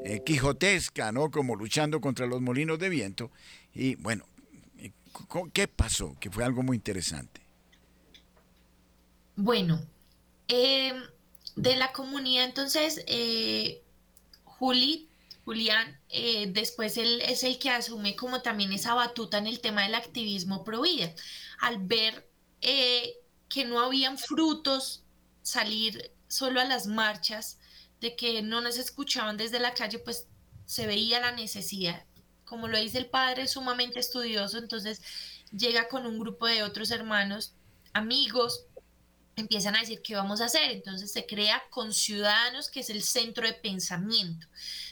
[0.04, 1.32] eh, quijotesca, ¿no?
[1.32, 3.32] Como luchando contra los molinos de viento.
[3.74, 4.26] Y bueno,
[5.54, 6.16] ¿qué pasó?
[6.20, 7.42] Que fue algo muy interesante.
[9.38, 9.82] Bueno,
[10.48, 11.04] em,
[11.56, 13.84] de la comunidad, entonces, eh,
[14.44, 15.10] Juli,
[15.46, 19.84] Julián, eh, después él es el que asume como también esa batuta en el tema
[19.84, 21.14] del activismo pro vida.
[21.60, 22.28] Al ver
[22.62, 23.14] eh,
[23.48, 25.04] que no habían frutos,
[25.44, 27.60] salir solo a las marchas,
[28.02, 30.28] de que no nos escuchaban desde la calle, pues
[30.66, 32.04] se veía la necesidad.
[32.44, 35.02] Como lo dice el padre, sumamente estudioso, entonces
[35.56, 37.54] llega con un grupo de otros hermanos,
[37.94, 38.66] amigos,
[39.36, 40.72] empiezan a decir qué vamos a hacer.
[40.72, 44.48] Entonces se crea con ciudadanos, que es el centro de pensamiento.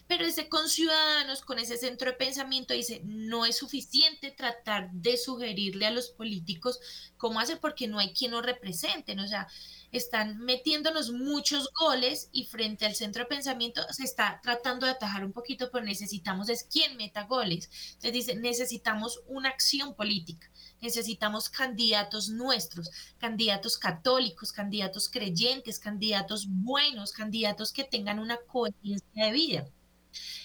[0.08, 5.18] Pero ese con ciudadanos, con ese centro de pensamiento, dice, no es suficiente tratar de
[5.18, 6.80] sugerirle a los políticos
[7.18, 9.20] cómo hacer porque no hay quien nos representen.
[9.20, 9.48] O sea,
[9.94, 15.24] están metiéndonos muchos goles y frente al centro de pensamiento se está tratando de atajar
[15.24, 17.70] un poquito, pero necesitamos es quien meta goles.
[17.94, 20.50] Entonces dice, necesitamos una acción política
[20.84, 29.32] necesitamos candidatos nuestros, candidatos católicos, candidatos creyentes, candidatos buenos, candidatos que tengan una coherencia de
[29.32, 29.66] vida.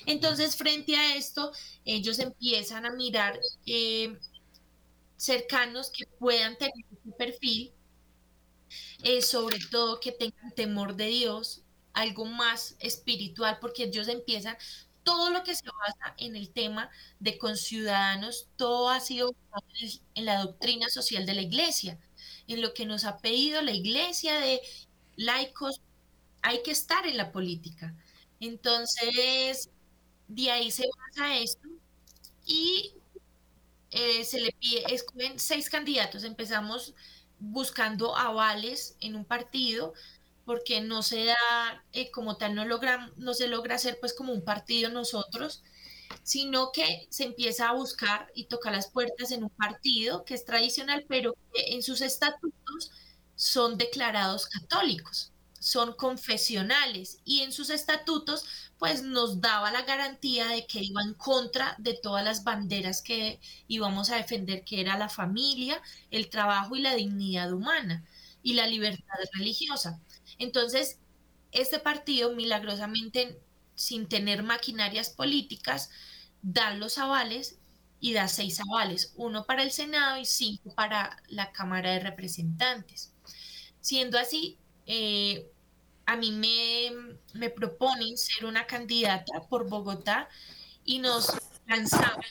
[0.06, 1.52] Entonces, frente a esto,
[1.84, 4.16] ellos empiezan a mirar eh,
[5.16, 7.72] cercanos que puedan tener un perfil,
[9.02, 11.62] eh, sobre todo que tengan temor de Dios,
[11.92, 14.56] algo más espiritual, porque ellos empiezan,
[15.04, 19.34] todo lo que se basa en el tema de conciudadanos, todo ha sido
[20.14, 21.98] en la doctrina social de la iglesia,
[22.46, 24.60] en lo que nos ha pedido la iglesia de
[25.16, 25.80] laicos,
[26.42, 27.94] hay que estar en la política.
[28.40, 29.70] Entonces,
[30.28, 31.68] de ahí se basa esto
[32.46, 32.92] y
[33.90, 36.94] eh, se le pide, escogen seis candidatos, empezamos
[37.40, 39.94] buscando avales en un partido,
[40.44, 44.32] porque no se da eh, como tal, no, logra, no se logra hacer pues como
[44.32, 45.62] un partido nosotros,
[46.22, 50.44] sino que se empieza a buscar y tocar las puertas en un partido que es
[50.44, 52.90] tradicional, pero que en sus estatutos
[53.34, 58.44] son declarados católicos, son confesionales y en sus estatutos
[58.78, 63.40] pues nos daba la garantía de que iba en contra de todas las banderas que
[63.66, 68.04] íbamos a defender, que era la familia, el trabajo y la dignidad humana
[68.42, 70.00] y la libertad religiosa.
[70.38, 70.98] Entonces,
[71.50, 73.40] este partido milagrosamente,
[73.74, 75.90] sin tener maquinarias políticas,
[76.42, 77.58] da los avales
[78.00, 83.12] y da seis avales, uno para el Senado y cinco para la Cámara de Representantes.
[83.80, 85.52] Siendo así, eh,
[86.06, 86.90] a mí me,
[87.34, 90.28] me proponen ser una candidata por Bogotá
[90.84, 91.30] y nos
[91.66, 92.24] lanzamos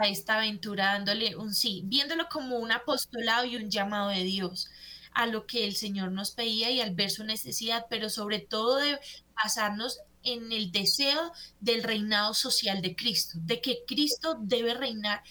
[0.00, 4.70] a esta aventura dándole un sí, viéndolo como un apostolado y un llamado de Dios
[5.12, 8.76] a lo que el Señor nos pedía y al ver su necesidad, pero sobre todo
[8.76, 8.98] de
[9.36, 15.22] basarnos en el deseo del reinado social de Cristo, de que Cristo debe reinar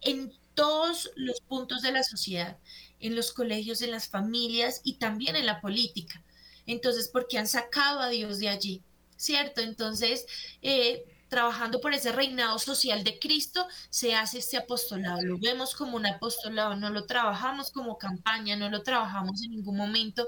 [0.00, 2.58] en todos los puntos de la sociedad,
[3.04, 6.22] en los colegios, en las familias y también en la política.
[6.66, 8.82] Entonces, porque han sacado a Dios de allí,
[9.16, 9.60] ¿cierto?
[9.60, 10.26] Entonces,
[10.62, 15.20] eh, trabajando por ese reinado social de Cristo, se hace este apostolado.
[15.20, 19.76] Lo vemos como un apostolado, no lo trabajamos como campaña, no lo trabajamos en ningún
[19.76, 20.26] momento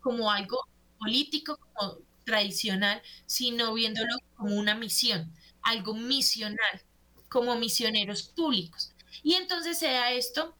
[0.00, 0.58] como algo
[0.98, 6.82] político, como tradicional, sino viéndolo como una misión, algo misional,
[7.28, 8.92] como misioneros públicos.
[9.22, 10.56] Y entonces se da esto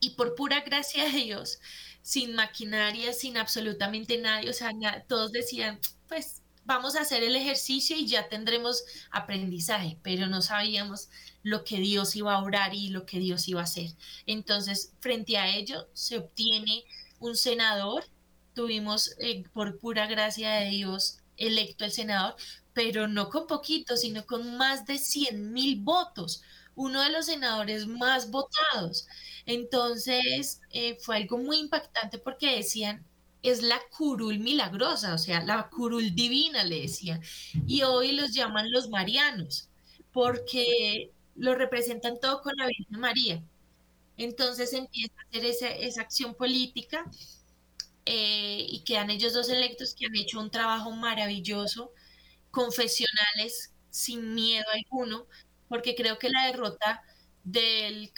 [0.00, 1.60] y por pura gracia de Dios,
[2.02, 4.72] sin maquinaria, sin absolutamente nadie, o sea,
[5.06, 5.78] todos decían,
[6.08, 11.08] pues vamos a hacer el ejercicio y ya tendremos aprendizaje, pero no sabíamos
[11.42, 13.90] lo que Dios iba a orar y lo que Dios iba a hacer.
[14.26, 16.84] Entonces, frente a ello, se obtiene
[17.18, 18.04] un senador,
[18.54, 22.36] tuvimos eh, por pura gracia de Dios electo el senador,
[22.72, 26.42] pero no con poquito, sino con más de 100 mil votos
[26.80, 29.06] uno de los senadores más votados.
[29.46, 33.04] Entonces, eh, fue algo muy impactante porque decían,
[33.42, 37.20] es la curul milagrosa, o sea, la curul divina, le decían.
[37.66, 39.68] Y hoy los llaman los marianos,
[40.12, 43.42] porque lo representan todo con la Virgen María.
[44.16, 45.44] Entonces empieza a hacer
[45.80, 47.04] esa, acción política
[48.06, 51.92] eh, y quedan ellos dos electos que han hecho un trabajo maravilloso,
[52.50, 55.26] confesionales, sin miedo alguno,
[55.70, 57.00] porque creo que la derrota
[57.44, 58.10] del,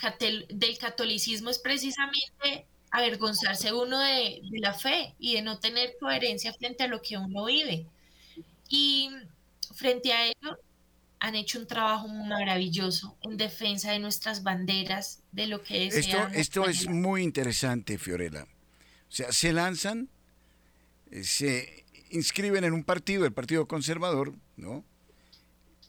[0.49, 6.83] del catolicismo es precisamente avergonzarse uno de, la fe y de no tener coherencia frente
[6.83, 7.85] a lo que uno vive.
[8.69, 9.11] Y
[9.75, 10.57] frente a ello,
[11.19, 15.95] han hecho un trabajo maravilloso en defensa de nuestras banderas, de lo que es.
[15.95, 18.43] Esto, esto es muy interesante, Fiorella.
[18.43, 20.09] O sea, se lanzan,
[21.11, 24.83] eh, se inscriben en un partido, el Partido Conservador, ¿no?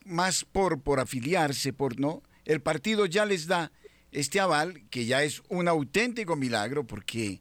[0.05, 3.73] Más por, por afiliarse, por no, el partido ya les da
[4.13, 7.41] este aval, que ya es un auténtico milagro, porque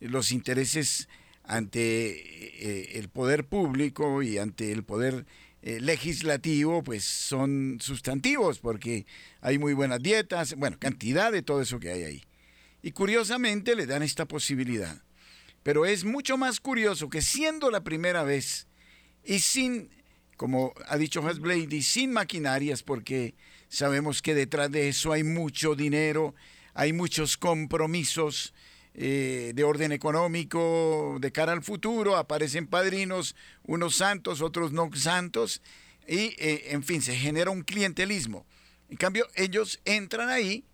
[0.00, 1.08] los intereses
[1.44, 5.26] ante eh, el poder público y ante el poder
[5.62, 9.06] eh, legislativo, pues son sustantivos, porque
[9.40, 12.24] hay muy buenas dietas, bueno, cantidad de todo eso que hay ahí.
[12.82, 15.02] Y curiosamente le dan esta posibilidad.
[15.62, 18.66] Pero es mucho más curioso que siendo la primera vez
[19.22, 19.90] y sin
[20.40, 23.34] como ha dicho Hasblady, sin maquinarias, porque
[23.68, 26.34] sabemos que detrás de eso hay mucho dinero,
[26.72, 28.54] hay muchos compromisos
[28.94, 35.60] eh, de orden económico de cara al futuro, aparecen padrinos, unos santos, otros no santos,
[36.08, 38.46] y eh, en fin, se genera un clientelismo.
[38.88, 40.64] En cambio, ellos entran ahí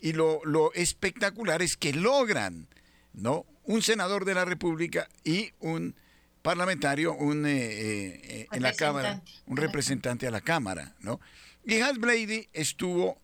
[0.00, 2.68] y lo, lo espectacular es que logran,
[3.12, 3.44] ¿no?
[3.64, 5.94] Un senador de la República y un
[6.42, 11.20] parlamentario, un eh, eh, en la Cámara, un representante a la Cámara, ¿no?
[11.64, 13.18] Y Hans Blady estuvo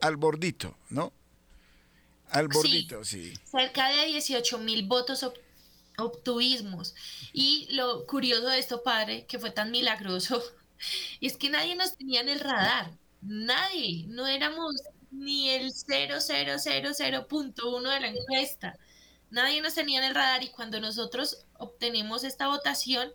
[0.00, 1.12] al bordito, ¿no?
[2.30, 3.32] Al bordito, sí.
[3.44, 5.24] Cerca de 18 mil votos
[5.96, 6.94] obtuvimos.
[7.32, 10.42] Y lo curioso de esto, padre, que fue tan milagroso,
[11.20, 12.90] es que nadie nos tenía en el radar.
[13.22, 14.04] Nadie.
[14.08, 14.74] No éramos
[15.10, 18.76] ni el 0000.1 de la encuesta.
[19.30, 23.10] Nadie nos tenía en el radar y cuando nosotros obtenemos esta votación,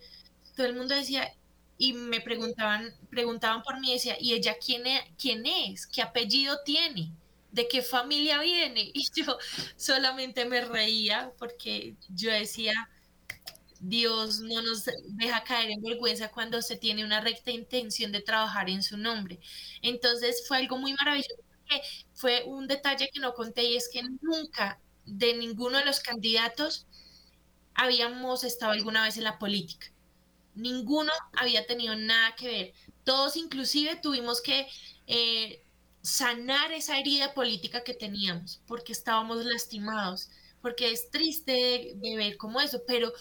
[0.56, 1.34] todo el mundo decía,
[1.78, 5.02] y me preguntaban, preguntaban por mí, decía, ¿y ella quién es?
[5.18, 5.88] quién es?
[5.88, 7.12] ¿Qué apellido tiene?
[7.52, 8.92] ¿De qué familia viene?
[8.94, 9.38] Y yo
[9.78, 12.74] solamente me reía porque yo decía,
[13.80, 18.70] Dios no nos deja caer en vergüenza cuando se tiene una recta intención de trabajar
[18.70, 19.40] en su nombre.
[19.82, 21.36] Entonces fue algo muy maravilloso.
[22.14, 26.88] Fue un detalle que no conté y es que nunca de ninguno de los candidatos
[27.74, 29.88] habíamos estado alguna vez en la política.
[30.56, 32.74] Ninguno había tenido nada que ver.
[33.04, 34.68] Todos inclusive tuvimos que
[35.08, 35.64] eh,
[36.02, 40.30] sanar esa herida política que teníamos porque estábamos lastimados,
[40.62, 43.12] porque es triste de, ver como eso, pero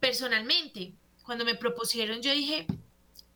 [0.00, 0.94] personalmente,
[1.24, 2.66] cuando me propusieron, yo dije,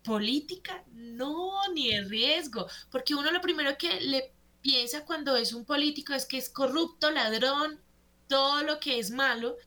[0.03, 4.33] política, no, ni el riesgo, porque uno lo primero que le
[4.69, 7.79] piensa cuando es un político es que es corrupto, ladrón,
[8.27, 9.57] todo lo que es malo,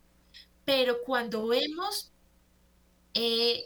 [0.65, 2.13] pero cuando vemos
[3.13, 3.65] eh,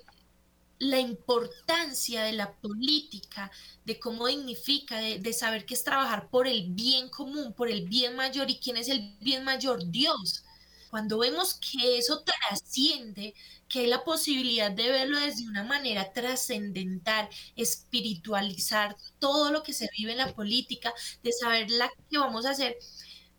[0.79, 3.51] la importancia de la política,
[3.85, 8.17] de cómo dignifica, de, saber que es trabajar por el bien común, por el bien
[8.17, 10.43] mayor, y quién es el bien mayor, Dios.
[10.91, 13.35] Cuando vemos que eso trasciende,
[13.69, 19.89] que hay la posibilidad de verlo desde una manera trascendental, espiritualizar todo lo que se
[19.97, 22.77] vive en la política, de saber la que vamos a hacer.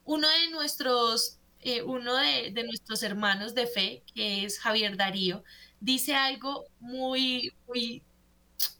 [0.06, 5.44] Uno de nuestros, eh, uno de, de, nuestros hermanos de fe, que es Javier Darío,
[5.80, 8.04] dice algo muy, muy,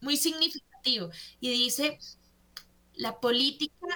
[0.02, 1.10] muy significativo
[1.40, 2.00] y dice,
[2.94, 3.88] la política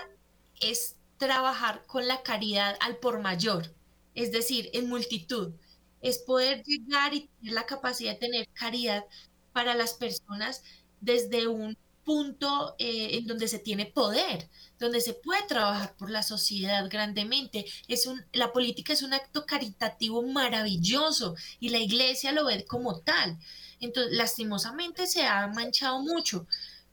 [0.60, 3.74] es trabajar con la caridad al por mayor,
[4.16, 5.54] es decir, en multitud
[6.02, 9.06] es poder llegar y tener la capacidad de tener caridad
[9.54, 10.64] para las personas
[11.00, 14.50] desde un punto eh, en donde se tiene poder,
[14.80, 17.66] donde se puede trabajar por la sociedad grandemente.
[17.88, 23.00] Es un, la política es un acto caritativo maravilloso y la iglesia lo ve como
[23.02, 23.38] tal.
[23.80, 26.48] Entonces, lastimosamente se ha manchado mucho,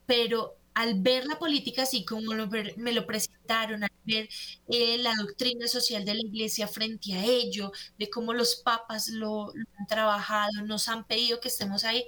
[0.07, 2.35] pero al ver la política así como
[2.77, 4.29] me lo presentaron, al ver
[4.69, 9.53] eh, la doctrina social de la iglesia frente a ello, de cómo los papas lo,
[9.77, 12.05] han trabajado, nos han pedido que estemos ahí,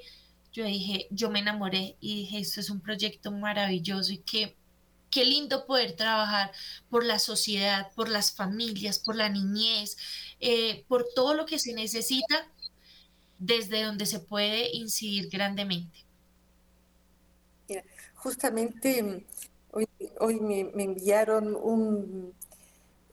[0.52, 4.56] yo dije, yo me enamoré y dije, esto es un proyecto maravilloso y que
[5.10, 6.52] qué lindo poder trabajar
[6.90, 9.96] por la sociedad, por las familias, por la niñez,
[10.38, 12.46] eh, por todo lo que se necesita
[13.40, 16.09] desde donde se puede incidir grandemente
[18.22, 19.24] justamente mm,
[20.20, 22.32] hoy, me, enviaron un,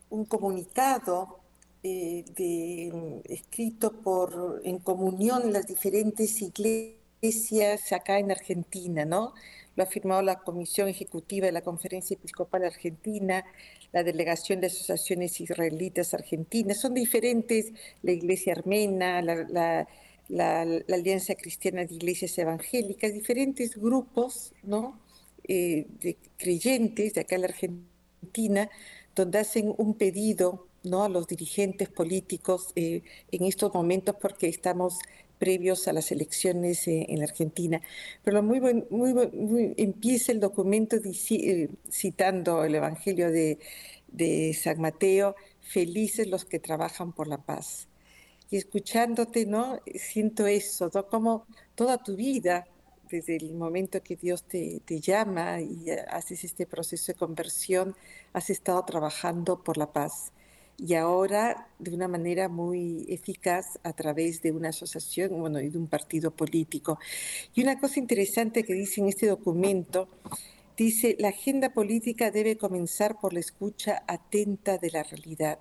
[0.09, 1.39] un comunicado
[1.83, 9.33] eh, mm, escrito por en comunión las diferentes iglesias acá en Argentina, ¿no?
[9.75, 13.45] Lo ha firmado la Comisión Ejecutiva de la Conferencia Episcopal Argentina,
[13.93, 19.87] la Delegación de Asociaciones Israelitas Argentinas, son diferentes, la Iglesia Armena, la la,
[20.29, 24.99] Alianza Cristiana de Iglesias Evangélicas, diferentes grupos ¿no?
[25.47, 28.69] Eh, de creyentes de acá en la Argentina,
[29.15, 31.03] donde hacen un pedido ¿no?
[31.03, 33.01] a los dirigentes políticos eh,
[33.31, 34.99] en estos momentos porque estamos
[35.39, 37.81] previos a las elecciones eh, en la Argentina.
[38.23, 40.97] Pero muy, muy, empieza el documento
[41.89, 43.59] citando el Evangelio de,
[44.07, 47.87] de San Mateo, felices los que trabajan por la paz
[48.49, 49.79] y escuchándote, ¿no?
[49.95, 51.07] Siento eso, ¿no?
[51.07, 51.45] Como
[51.75, 52.67] toda tu vida,
[53.09, 57.95] desde el momento que Dios te, te, llama y haces este proceso de conversión,
[58.33, 60.31] has estado trabajando por la paz.
[60.79, 65.77] Y ahora, de una manera muy eficaz, a través de una asociación bueno, y de
[65.77, 66.99] un partido político.
[67.55, 70.07] Y una cosa interesante que dice en este documento,
[70.77, 75.59] dice, la agenda política debe comenzar por la escucha atenta de la realidad.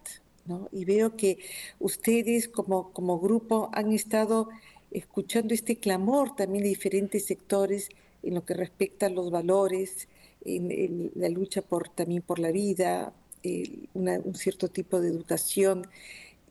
[0.72, 1.38] Y veo que
[1.78, 4.48] ustedes como, como grupo han estado
[4.90, 7.88] escuchando este clamor también de diferentes sectores
[8.22, 10.08] en lo que respecta a los valores,
[10.44, 13.12] en, la lucha por, también por la vida,
[13.94, 15.86] un cierto tipo de educación,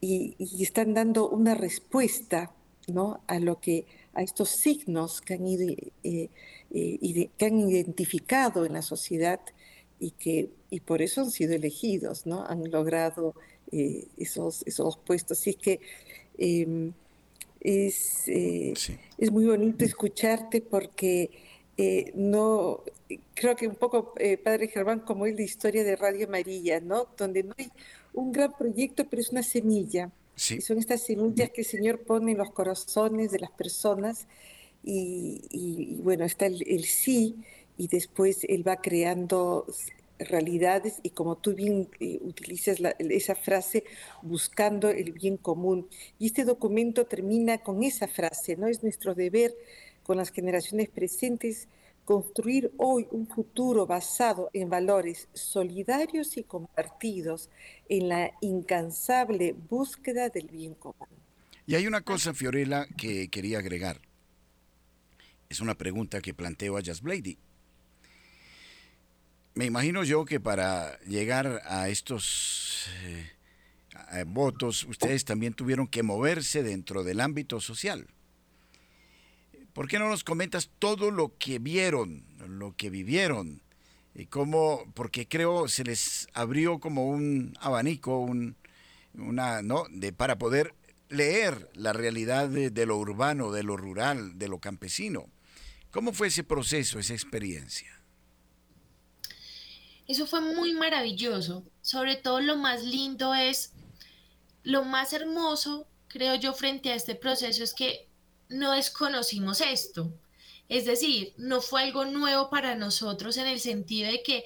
[0.00, 2.52] y, están dando una respuesta
[2.88, 3.20] ¿no?
[3.26, 6.28] a lo que a estos signos que han, ido, eh,
[6.70, 9.40] eh, que han identificado en la sociedad
[9.98, 12.44] y que y por eso han sido elegidos, ¿no?
[12.44, 13.34] Han logrado
[13.72, 15.40] eh, esos, esos puestos.
[15.40, 15.80] Así que
[16.38, 16.92] em,
[17.60, 18.74] es, eh,
[19.18, 21.30] es muy bonito escucharte porque
[21.76, 22.82] eh, no,
[23.34, 27.08] creo que un poco, Padre Germán, como es la historia de Radio María, ¿no?
[27.16, 27.70] Donde no hay
[28.14, 30.10] un gran proyecto, pero es una semilla.
[30.50, 34.26] Y son estas semillas que el Señor pone en los corazones de las personas
[34.84, 37.36] y, bueno, está el, el sí
[37.78, 39.66] y después Él va creando
[40.18, 43.84] realidades y como tú bien eh, utilizas esa frase,
[44.22, 45.88] buscando el bien común.
[46.18, 48.66] Y este documento termina con esa frase, ¿no?
[48.66, 49.54] Es nuestro deber
[50.02, 51.68] con las generaciones presentes
[52.04, 57.50] construir hoy un futuro basado en valores solidarios y compartidos
[57.88, 61.08] en la incansable búsqueda del bien común.
[61.66, 64.00] Y hay una cosa, Fiorella, que quería agregar.
[65.48, 67.38] Es una pregunta que planteo a Jazz Blady
[69.56, 76.62] me imagino yo que para llegar a estos eh, votos, ustedes también tuvieron que moverse
[76.62, 78.06] dentro del ámbito social.
[79.72, 83.62] ¿Por qué no nos comentas todo lo que vieron, lo que vivieron?
[84.14, 88.56] Y cómo, porque creo se les abrió como un abanico, un,
[89.14, 89.84] una, ¿no?
[89.90, 90.74] De, para poder
[91.08, 95.30] leer la realidad de, de lo urbano, de lo rural, de lo campesino.
[95.90, 97.96] ¿Cómo fue ese proceso, esa experiencia?
[100.06, 101.64] Eso fue muy maravilloso.
[101.82, 103.72] Sobre todo lo más lindo es,
[104.62, 108.08] lo más hermoso, creo yo, frente a este proceso es que
[108.48, 110.12] no desconocimos esto.
[110.68, 114.44] Es decir, no fue algo nuevo para nosotros en el sentido de que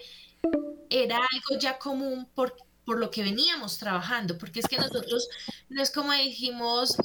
[0.91, 5.29] era algo ya común por, por lo que veníamos trabajando, porque es que nosotros
[5.69, 6.97] no es como dijimos,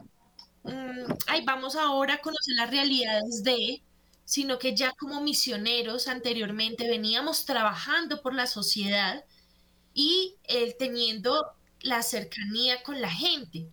[0.64, 3.82] mm, ay, vamos ahora a conocer las realidades de,
[4.26, 9.24] sino que ya como misioneros anteriormente veníamos trabajando por la sociedad
[9.94, 10.36] y
[10.78, 13.70] teniendo la cercanía con la gente,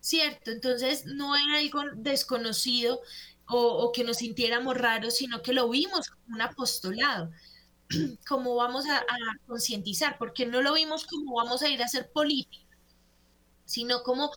[0.00, 0.50] ¿cierto?
[0.50, 3.00] Entonces no era algo desconocido
[3.46, 7.30] o, que nos sintiéramos raros, sino que lo vimos como un apostolado,
[8.28, 12.10] como vamos a, a concientizar, porque no lo vimos como vamos a ir a hacer
[12.12, 12.76] política,
[13.64, 14.30] sino como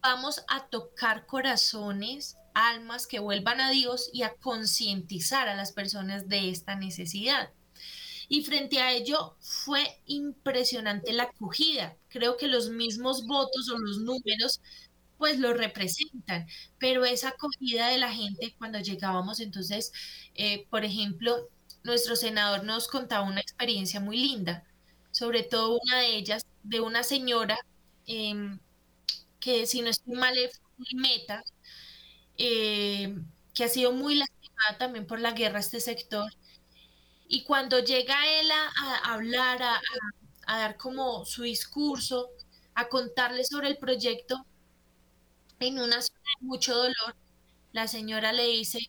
[0.00, 6.28] vamos a tocar corazones, almas que vuelvan a Dios y a concientizar a las personas
[6.28, 7.50] de esta necesidad.
[8.28, 11.96] Y frente a ello fue impresionante la acogida.
[12.08, 14.60] Creo que los mismos votos o los números
[15.18, 16.46] pues lo representan,
[16.78, 19.92] pero esa acogida de la gente cuando llegábamos, entonces,
[20.34, 21.48] eh, por ejemplo,
[21.82, 24.64] nuestro senador nos contaba una experiencia muy linda,
[25.10, 27.58] sobre todo una de ellas, de una señora
[28.06, 28.60] em,
[29.40, 30.60] que si no estoy mal es
[30.94, 31.42] meta,
[32.38, 36.32] em, que ha sido muy lastimada también por la guerra este sector,
[37.28, 39.80] y cuando llega él a, hablar, a,
[40.46, 42.30] a dar como su discurso,
[42.74, 44.46] a contarle sobre el proyecto,
[45.60, 47.14] en una zona de mucho dolor,
[47.72, 48.80] la señora le dice,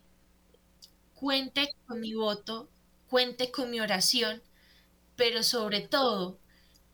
[1.14, 2.68] cuente con mi voto,
[3.08, 4.42] cuente con mi oración,
[5.16, 6.38] pero sobre todo,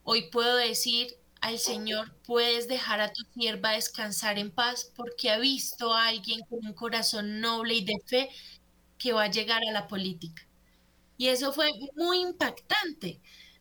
[0.04, 1.16] hoy puedo decir
[1.46, 6.40] al Señor, puedes dejar a tu sierva descansar en paz porque ha visto a alguien
[6.48, 8.30] con un corazón noble y de fe
[8.98, 10.42] que va a llegar a la política.
[11.16, 13.20] Y eso fue muy impactante,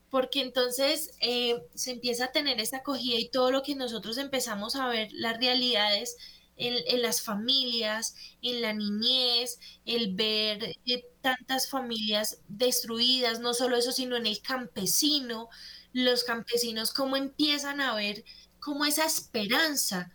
[0.09, 4.75] porque entonces eh, se empieza a tener esa acogida y todo lo que nosotros empezamos
[4.75, 6.17] a ver, las realidades
[6.57, 13.91] en, las familias, en la niñez, el ver eh, tantas familias destruidas, no solo eso,
[13.91, 15.49] sino en el campesino,
[15.95, 18.25] los campesinos, cómo empiezan a ver
[18.59, 20.11] como esa esperanza.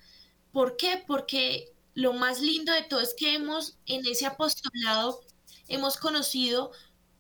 [0.53, 1.03] ¿Por qué?
[1.07, 5.23] Porque lo más lindo de todo es que hemos, en ese apostolado,
[5.69, 6.73] hemos conocido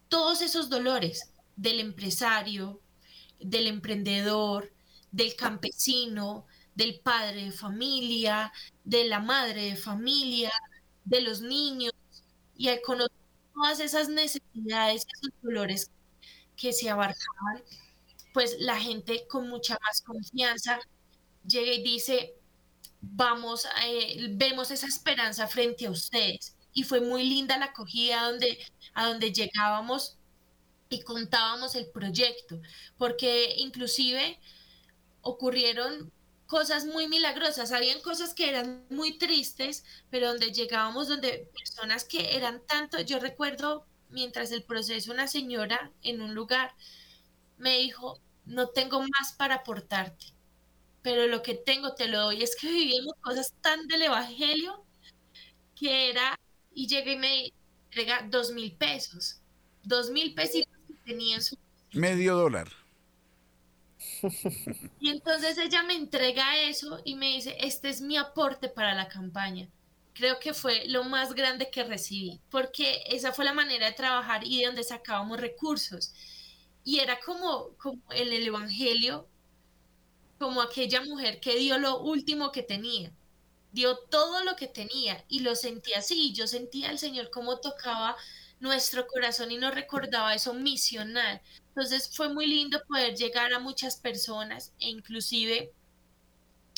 [0.09, 2.83] todos esos dolores del empresario,
[3.39, 4.71] del emprendedor,
[5.11, 8.53] del campesino, del padre de familia,
[8.85, 10.53] de la madre de familia,
[11.07, 11.95] de los niños,
[12.55, 13.17] y al conocer
[13.55, 15.91] todas esas necesidades, esos dolores
[16.57, 17.63] que se abarcaban,
[18.33, 20.79] pues la gente con mucha más confianza
[21.47, 22.35] llega y dice,
[23.01, 28.59] vamos, eh, vemos esa esperanza frente a ustedes y fue muy linda la acogida donde,
[28.95, 30.17] a donde llegábamos
[30.89, 32.61] y contábamos el proyecto,
[32.99, 34.39] porque inclusive
[35.23, 36.13] ocurrieron
[36.47, 42.37] cosas muy milagrosas, habían cosas que eran muy tristes, pero donde llegábamos, donde personas que
[42.37, 46.75] eran tanto, yo recuerdo mientras el proceso, una señora en un lugar
[47.61, 50.27] me dijo, no tengo más para aportarte,
[51.03, 54.85] pero lo que tengo te lo doy, es que vivimos cosas tan del Evangelio
[55.77, 56.39] que era
[56.75, 57.53] y llega y me
[57.85, 59.41] entrega dos mil pesos.
[59.83, 61.57] Dos mil pesitos que tenía en su...
[61.93, 62.69] Medio dólar.
[64.99, 69.09] Y entonces ella me entrega eso y me dice, este es mi aporte para la
[69.09, 69.69] campaña.
[70.13, 74.47] Creo que fue lo más grande que recibí, porque esa fue la manera de trabajar
[74.47, 76.13] y de donde sacábamos recursos.
[76.85, 79.27] Y era como, como en el Evangelio,
[80.39, 83.13] como aquella mujer que dio lo último que tenía
[83.73, 86.33] dio todo lo que tenía y lo sentía así.
[86.33, 88.17] Yo sentía al Señor como tocaba
[88.59, 91.41] nuestro corazón y nos recordaba eso misional.
[91.69, 95.73] Entonces fue muy lindo poder llegar a muchas personas e inclusive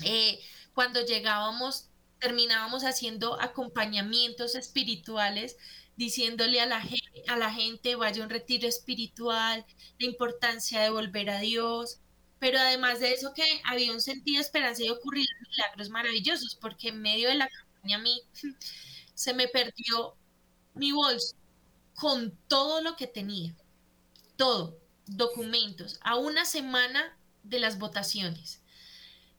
[0.04, 0.40] eh,
[0.74, 1.88] cuando llegábamos
[2.20, 5.56] terminábamos haciendo acompañamientos espirituales
[5.96, 6.82] diciéndole a la,
[7.28, 9.64] a la gente vaya un retiro espiritual,
[9.98, 12.00] la importancia de volver a Dios,
[12.38, 16.88] pero además de eso que había un sentido de esperanza y ocurrieron milagros maravillosos, porque
[16.88, 18.20] en medio de la campaña a mí
[19.14, 20.16] se me perdió
[20.74, 21.36] mi bolso
[21.94, 23.54] con todo lo que tenía,
[24.36, 28.61] todo, documentos, a una semana de las votaciones.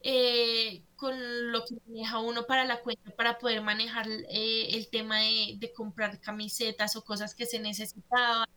[0.06, 5.20] Eh, con lo que maneja uno para la cuenta para poder manejar eh, el tema
[5.20, 8.48] de, comprar camisetas o cosas que se necesitaban,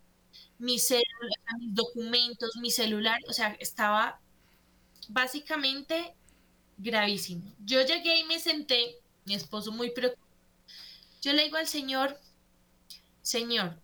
[0.58, 4.20] mis, mis documentos, mi celular, o sea, estaba
[5.08, 6.14] básicamente
[6.78, 7.54] gravísimo.
[7.64, 10.26] Yo llegué y me senté, mi esposo muy preocupado.
[11.22, 12.18] Yo le digo al Señor,
[13.22, 13.80] Señor,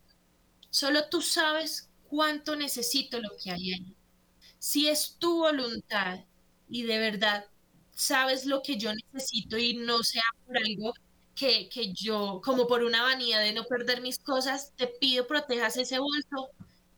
[0.71, 3.97] solo tú sabes cuánto necesito lo que hay ahí.
[4.59, 6.21] Si es tu voluntad
[6.69, 7.47] y de verdad
[8.03, 10.93] sabes lo que yo necesito y no sea por algo
[11.35, 15.77] que, que yo, como por una vanidad de no perder mis cosas, te pido protejas
[15.77, 16.51] ese bolso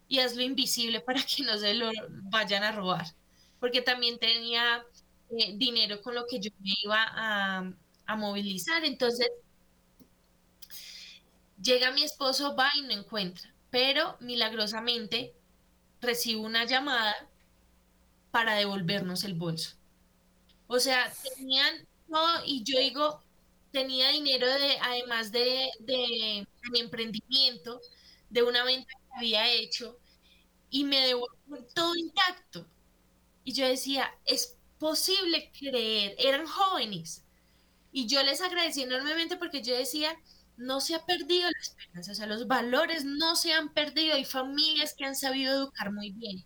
[0.09, 1.91] y hazlo invisible para que no se lo
[2.31, 3.07] vayan a robar
[3.61, 4.85] porque también tenía
[5.31, 7.73] eh, dinero con lo que yo me iba a,
[8.07, 8.85] a movilizar.
[8.85, 9.29] Entonces,
[11.61, 15.35] llega mi esposo, va y no encuentra, pero milagrosamente
[16.01, 17.15] recibo una llamada
[18.31, 19.77] para devolvernos el bolso.
[20.75, 23.23] O sea, tenían todo y yo digo,
[23.71, 27.81] tenía dinero de, además de, de, mi emprendimiento,
[28.29, 29.97] de una venta que había hecho,
[30.71, 32.67] y me devolvieron todo intacto.
[33.45, 37.23] Y yo decía, es posible creer, eran jóvenes.
[37.93, 40.19] Y yo les agradecí enormemente porque yo decía,
[40.57, 44.17] no se ha perdido la esperanza, o sea, los valores no se han perdido.
[44.17, 46.45] Hay familias que han sabido educar muy bien,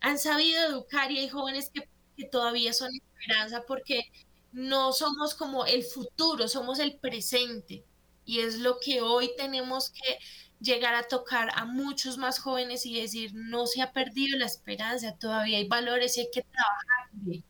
[0.00, 2.92] han sabido educar y hay jóvenes que, que todavía son
[3.24, 4.10] esperanza porque
[4.52, 7.84] no somos como el futuro, somos el presente.
[8.24, 10.18] Y es lo que hoy tenemos que
[10.60, 15.16] llegar a tocar a muchos más jóvenes y decir, no se ha perdido la esperanza,
[15.16, 17.44] todavía hay valores y hay que trabajar.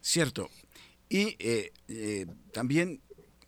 [0.00, 0.50] Cierto.
[1.08, 3.00] Y eh, eh, también,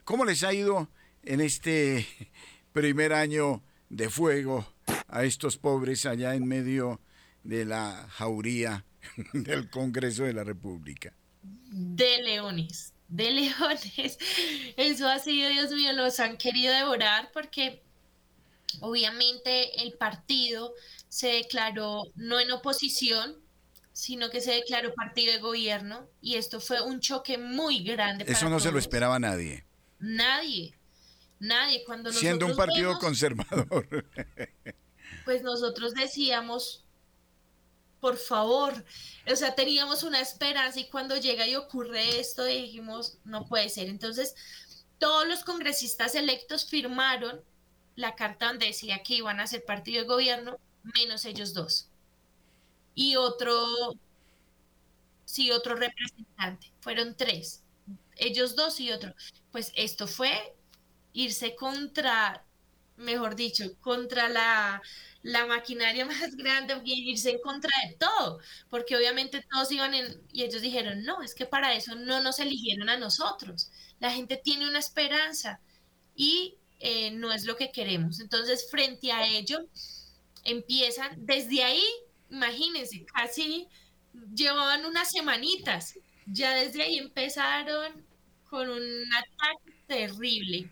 [0.05, 0.88] ¿cómo les ha ido
[1.24, 2.07] en este
[2.72, 4.66] primer año de fuego
[5.09, 7.01] a estos pobres allá en medio
[7.43, 8.84] de la jauría
[9.33, 11.13] del Congreso de la República?
[11.43, 14.19] De leones, de leones.
[14.77, 17.83] Eso ha sido, Dios mío, los han querido devorar porque
[18.81, 20.75] obviamente el partido
[21.09, 23.37] se declaró no en oposición,
[23.93, 28.25] sino que se declaró partido de gobierno y esto fue un choque muy grande.
[28.27, 29.65] Eso no se lo esperaba nadie.
[29.99, 30.75] Nadie,
[31.39, 31.85] nadie.
[31.85, 34.07] Cuando Siendo un partido conservador.
[35.25, 36.85] Pues nosotros decíamos,
[38.01, 38.85] por favor,
[39.31, 43.89] o sea, teníamos una esperanza y cuando llega y ocurre esto dijimos, no puede ser.
[43.89, 44.35] Entonces,
[44.99, 47.41] todos los congresistas electos firmaron
[47.97, 51.91] la carta donde decía que iban a ser partido de gobierno, menos ellos dos
[52.95, 53.97] y otro,
[55.25, 56.71] sí, otro representante.
[56.81, 57.63] Fueron tres,
[58.17, 59.15] ellos dos y otro.
[59.53, 60.55] Pues esto fue
[61.13, 62.45] irse contra,
[63.01, 64.83] mejor dicho, contra la,
[65.23, 70.45] la maquinaria más grande irse en contra de todo, porque obviamente todos iban en, y
[70.45, 73.71] ellos dijeron, no, es que para eso no nos eligieron a nosotros,
[74.01, 75.61] la gente tiene una esperanza
[76.15, 78.21] y eh, no es lo que queremos.
[78.21, 79.59] Entonces, frente a ello,
[80.45, 81.85] empiezan, desde ahí
[82.31, 83.69] imagínense, casi
[84.35, 85.95] llevaban unas semanitas.
[86.27, 88.05] Ya desde ahí empezaron
[88.49, 90.71] con un ataque terrible.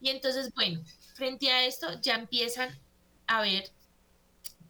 [0.00, 0.82] Y entonces, bueno,
[1.16, 2.78] frente a esto ya empiezan
[3.26, 3.70] a ver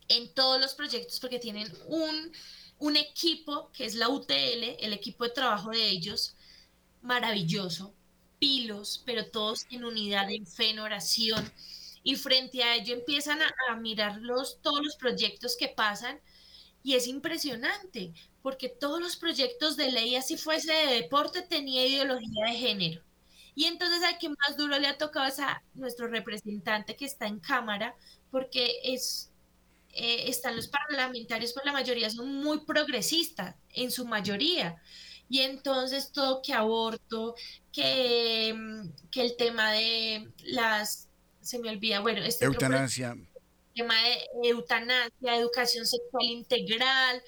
[0.09, 2.32] en todos los proyectos, porque tienen un,
[2.78, 6.36] un equipo que es la UTL, el equipo de trabajo de ellos,
[7.03, 7.92] maravilloso,
[8.38, 11.53] pilos, pero todos en unidad, en fe, en oración
[12.05, 16.20] y frente a ello empiezan a, mirar los, todos los proyectos que pasan
[16.84, 22.47] y es impresionante porque todos los proyectos de ley, así fuese de deporte, tenía ideología
[22.47, 23.06] de género.
[23.57, 27.27] Y entonces al que más duro le ha tocado es a nuestro representante que está
[27.27, 27.97] en Cámara,
[28.31, 29.31] porque es,
[29.95, 34.81] eh, están los parlamentarios, por la mayoría son muy progresistas, en su mayoría.
[35.31, 37.35] Y entonces todo que aborto,
[37.73, 41.09] que, mm, que el tema de las
[41.41, 43.17] se me olvida, bueno, este eutanasia.
[43.75, 47.23] tema de eutanasia, educación sexual integral,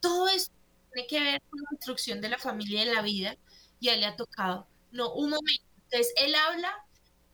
[0.00, 0.52] todo esto
[0.92, 3.36] tiene que ver con la construcción de la familia y de la vida,
[3.78, 4.66] y a él le ha tocado.
[4.92, 5.64] No, un momento.
[5.90, 6.72] Entonces, él habla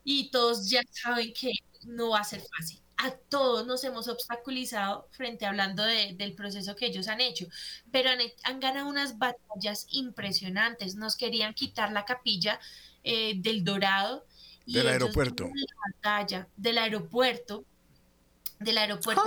[0.05, 1.53] y todos ya saben que
[1.85, 2.81] no va a ser fácil.
[2.97, 7.47] A todos nos hemos obstaculizado frente hablando del proceso que ellos han hecho,
[7.93, 10.97] pero han, han, ganado unas batallas impresionantes.
[10.97, 12.59] Nos querían quitar la capilla
[13.05, 14.27] eh, del Dorado,
[14.67, 15.45] del aeropuerto.
[15.45, 17.65] La batalla del aeropuerto,
[18.59, 19.25] del aeropuerto,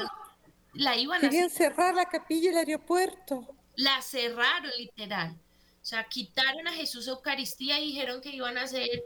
[0.74, 3.48] la iban Querían cerrar la capilla del aeropuerto.
[3.76, 5.40] La cerraron literal.
[5.82, 9.04] O sea, quitaron a Jesús Eucaristía y dijeron que iban a hacer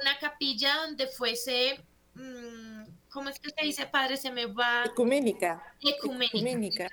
[0.00, 1.80] una capilla donde fuese,
[2.14, 4.16] mm, ¿cómo es que se dice, padre?
[4.16, 4.84] Se me va.
[4.84, 5.62] Ecuménica.
[5.80, 6.36] Ecuménica.
[6.36, 6.88] Ecuménica.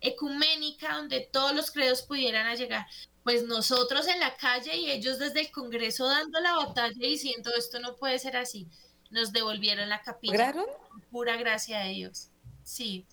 [0.00, 2.86] Ecuménica, donde todos los credos pudieran llegar
[3.22, 7.78] pues nosotros en la calle y ellos desde el Congreso dando la batalla diciendo esto
[7.78, 8.66] no puede ser así,
[9.10, 10.32] nos devolvieron la capilla.
[10.32, 10.66] ¿Lograron?
[11.10, 12.28] Pura gracia a ellos.
[12.62, 13.06] Sí.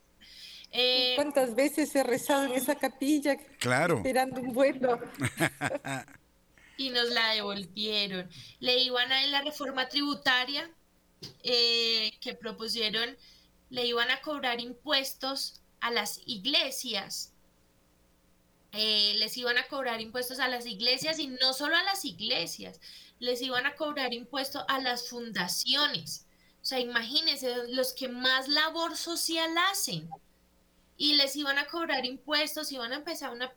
[0.80, 3.36] Eh, ¿Cuántas veces he rezado en esa capilla?
[3.58, 3.98] Claro.
[3.98, 5.00] Esperando un vuelo.
[6.78, 8.30] y nos la devolvieron.
[8.60, 10.70] Le iban a en la reforma tributaria
[11.42, 13.18] eh, que propusieron,
[13.72, 17.34] le iban a cobrar impuestos a las iglesias
[18.74, 22.80] eh, les iban a cobrar impuestos a las iglesias y no solo a las iglesias,
[23.20, 26.28] les iban a cobrar impuestos a las fundaciones.
[26.62, 30.10] O sea, imagínense, los que más labor social hacen.
[30.98, 33.54] Y les iban a cobrar impuestos, iban a empezar una,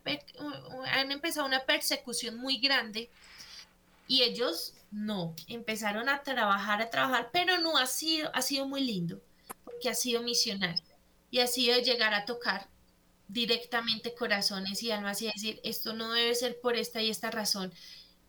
[0.91, 3.09] han empezado una persecución muy grande
[4.07, 8.83] y ellos no, empezaron a trabajar, a trabajar, pero no ha sido, ha sido muy
[8.83, 9.21] lindo,
[9.63, 10.83] porque ha sido misionario
[11.31, 12.67] y ha sido llegar a tocar
[13.27, 17.73] directamente corazones y almas y decir, esto no debe ser por esta y esta razón.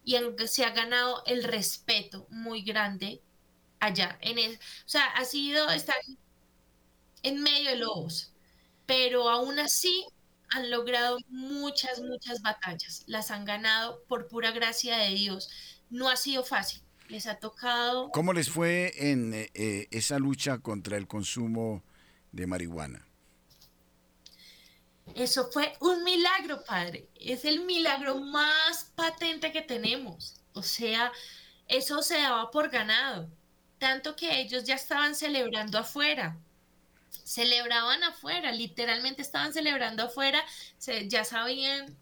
[0.04, 3.20] Y se ha ganado el respeto muy grande
[3.80, 4.18] allá.
[4.20, 5.96] En el, o sea, ha sido estar
[7.24, 8.31] en medio de lobos,
[8.92, 10.06] pero aún así
[10.50, 13.04] han logrado muchas, muchas batallas.
[13.06, 15.48] Las han ganado por pura gracia de Dios.
[15.88, 16.82] No ha sido fácil.
[17.08, 18.10] Les ha tocado.
[18.10, 21.82] ¿Cómo les fue en eh, eh, esa lucha contra el consumo
[22.32, 23.08] de marihuana?
[25.14, 27.08] Eso fue un milagro, padre.
[27.14, 30.34] Es el milagro más patente que tenemos.
[30.52, 31.12] O sea,
[31.66, 33.30] eso se daba por ganado.
[33.78, 36.38] Tanto que ellos ya estaban celebrando afuera
[37.24, 40.42] celebraban afuera, literalmente estaban celebrando afuera,
[41.06, 41.96] ya sabían,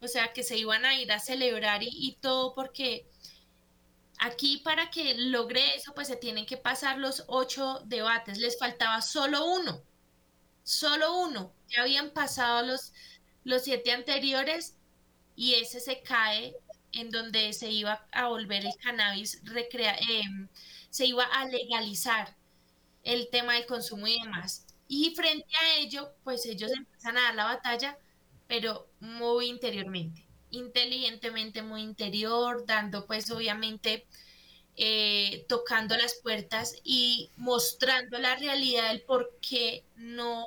[0.00, 3.06] o sea, que se iban a ir a celebrar y, todo porque
[4.18, 9.02] aquí para que logre eso, pues se tienen que pasar los ocho debates, les faltaba
[9.02, 9.82] solo uno,
[10.64, 12.92] solo uno, ya habían pasado los,
[13.44, 14.76] los siete anteriores
[15.36, 16.54] y ese se cae
[16.92, 20.48] en donde se iba a volver el cannabis recrea em,
[20.90, 22.36] se iba a legalizar
[23.02, 24.66] el tema del consumo y demás.
[24.88, 27.98] Y frente a ello, pues ellos empiezan a dar la batalla,
[28.46, 34.06] pero muy interiormente, inteligentemente, muy interior, dando pues obviamente,
[34.76, 40.46] eh, tocando las puertas y mostrando la realidad del por qué no,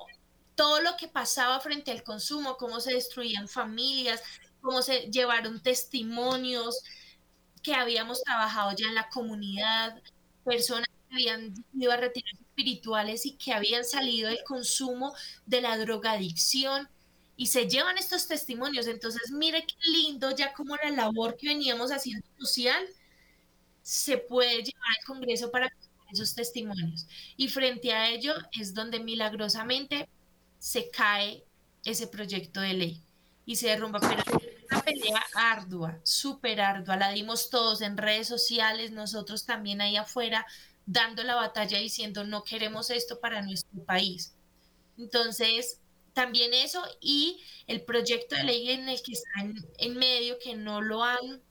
[0.56, 4.22] todo lo que pasaba frente al consumo, cómo se destruían familias,
[4.62, 6.82] cómo se llevaron testimonios
[7.62, 10.02] que habíamos trabajado ya en la comunidad,
[10.44, 15.14] personas habían ido a retiros espirituales y que habían salido del consumo
[15.46, 16.88] de la drogadicción
[17.36, 18.88] y se llevan estos testimonios.
[18.88, 22.86] Entonces, mire qué lindo ya como la labor que veníamos haciendo social
[23.82, 25.70] se puede llevar al Congreso para
[26.12, 27.08] esos testimonios.
[27.36, 30.08] Y frente a ello es donde milagrosamente
[30.58, 31.44] se cae
[31.84, 33.02] ese proyecto de ley
[33.46, 34.00] y se derrumba.
[34.00, 34.24] Pero
[34.72, 36.96] una pelea ardua, súper ardua.
[36.96, 40.48] La dimos todos en redes sociales, nosotros también ahí afuera
[40.86, 44.36] dando la batalla diciendo no queremos esto para nuestro país.
[44.98, 45.80] Entonces,
[46.14, 50.82] también eso y el proyecto de ley en el que están en medio, que no
[50.82, 51.42] lo han,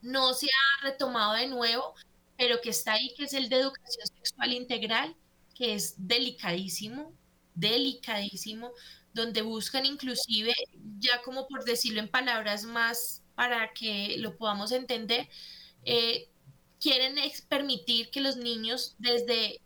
[0.00, 1.94] no se ha retomado de nuevo,
[2.36, 5.14] pero que está ahí, que es el de educación sexual integral,
[5.54, 7.12] que es delicadísimo,
[7.54, 8.72] delicadísimo,
[9.12, 10.54] donde buscan inclusive,
[10.98, 15.28] ya como por decirlo en palabras más para que lo podamos entender,
[15.84, 16.30] eh,
[16.80, 17.16] quieren
[17.48, 19.60] permitir que los niños desde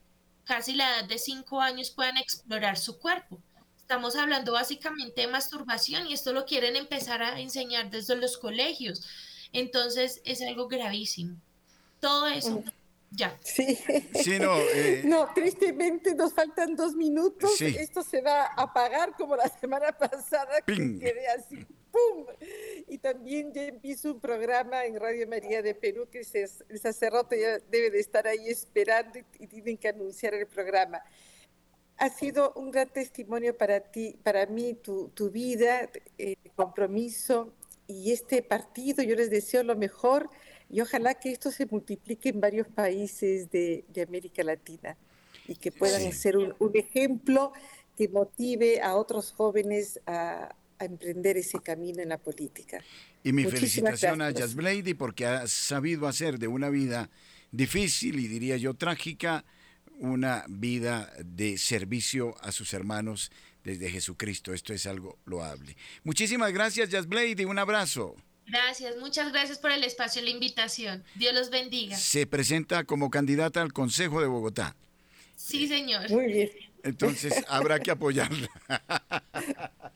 [0.44, 3.38] casi la edad de 5 años puedan explorar su cuerpo.
[3.76, 9.06] Estamos hablando básicamente de masturbación y esto lo quieren empezar a enseñar desde los colegios.
[9.52, 11.36] Entonces es algo gravísimo.
[12.00, 12.60] Todo eso.
[12.60, 12.64] Mm.
[13.14, 13.38] Ya.
[13.44, 13.78] Sí.
[14.14, 17.60] sí no, eh, no, tristemente nos faltan dos minutos.
[17.60, 20.62] Esto se va a apagar como la semana pasada.
[20.66, 22.26] Que quedé así ¡pum!
[22.88, 27.58] Y también ya empiezo un programa en Radio María de Perú que el sacerdote ya
[27.70, 31.02] debe de estar ahí esperando y, tienen que anunciar el programa.
[31.98, 35.88] Ha sido un gran testimonio para ti, para mí, tu, tu vida,
[36.18, 37.52] eh, compromiso
[37.86, 39.04] y este partido.
[39.04, 40.28] Yo les deseo lo mejor
[40.70, 44.96] y ojalá que esto se multiplique en varios países de, de América Latina
[45.46, 47.52] y que puedan ser un, un ejemplo
[47.96, 50.54] que motive a otros jóvenes a,
[50.84, 52.82] emprender ese camino en la política.
[53.24, 57.10] Y mi felicitación a Jazz Blady porque ha sabido hacer de una vida
[57.50, 59.44] difícil y diría yo trágica
[59.98, 63.30] una vida de servicio a sus hermanos
[63.62, 64.52] desde Jesucristo.
[64.52, 65.76] Esto es algo loable.
[66.02, 67.44] Muchísimas gracias, Jazz Blady.
[67.44, 68.16] Un abrazo.
[68.46, 71.04] Gracias, muchas gracias por el espacio y la invitación.
[71.14, 71.96] Dios los bendiga.
[71.96, 74.76] Se presenta como candidata al Consejo de Bogotá.
[75.36, 76.10] Sí, señor.
[76.10, 76.50] Muy bien.
[76.82, 78.48] Entonces habrá que apoyarla.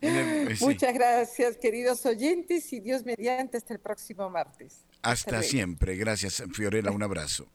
[0.60, 4.84] Muchas gracias, queridos oyentes, y Dios mediante hasta el próximo martes.
[5.02, 5.96] Hasta, siempre.
[5.96, 6.90] Gracias, Fiorella.
[6.90, 7.48] Un abrazo.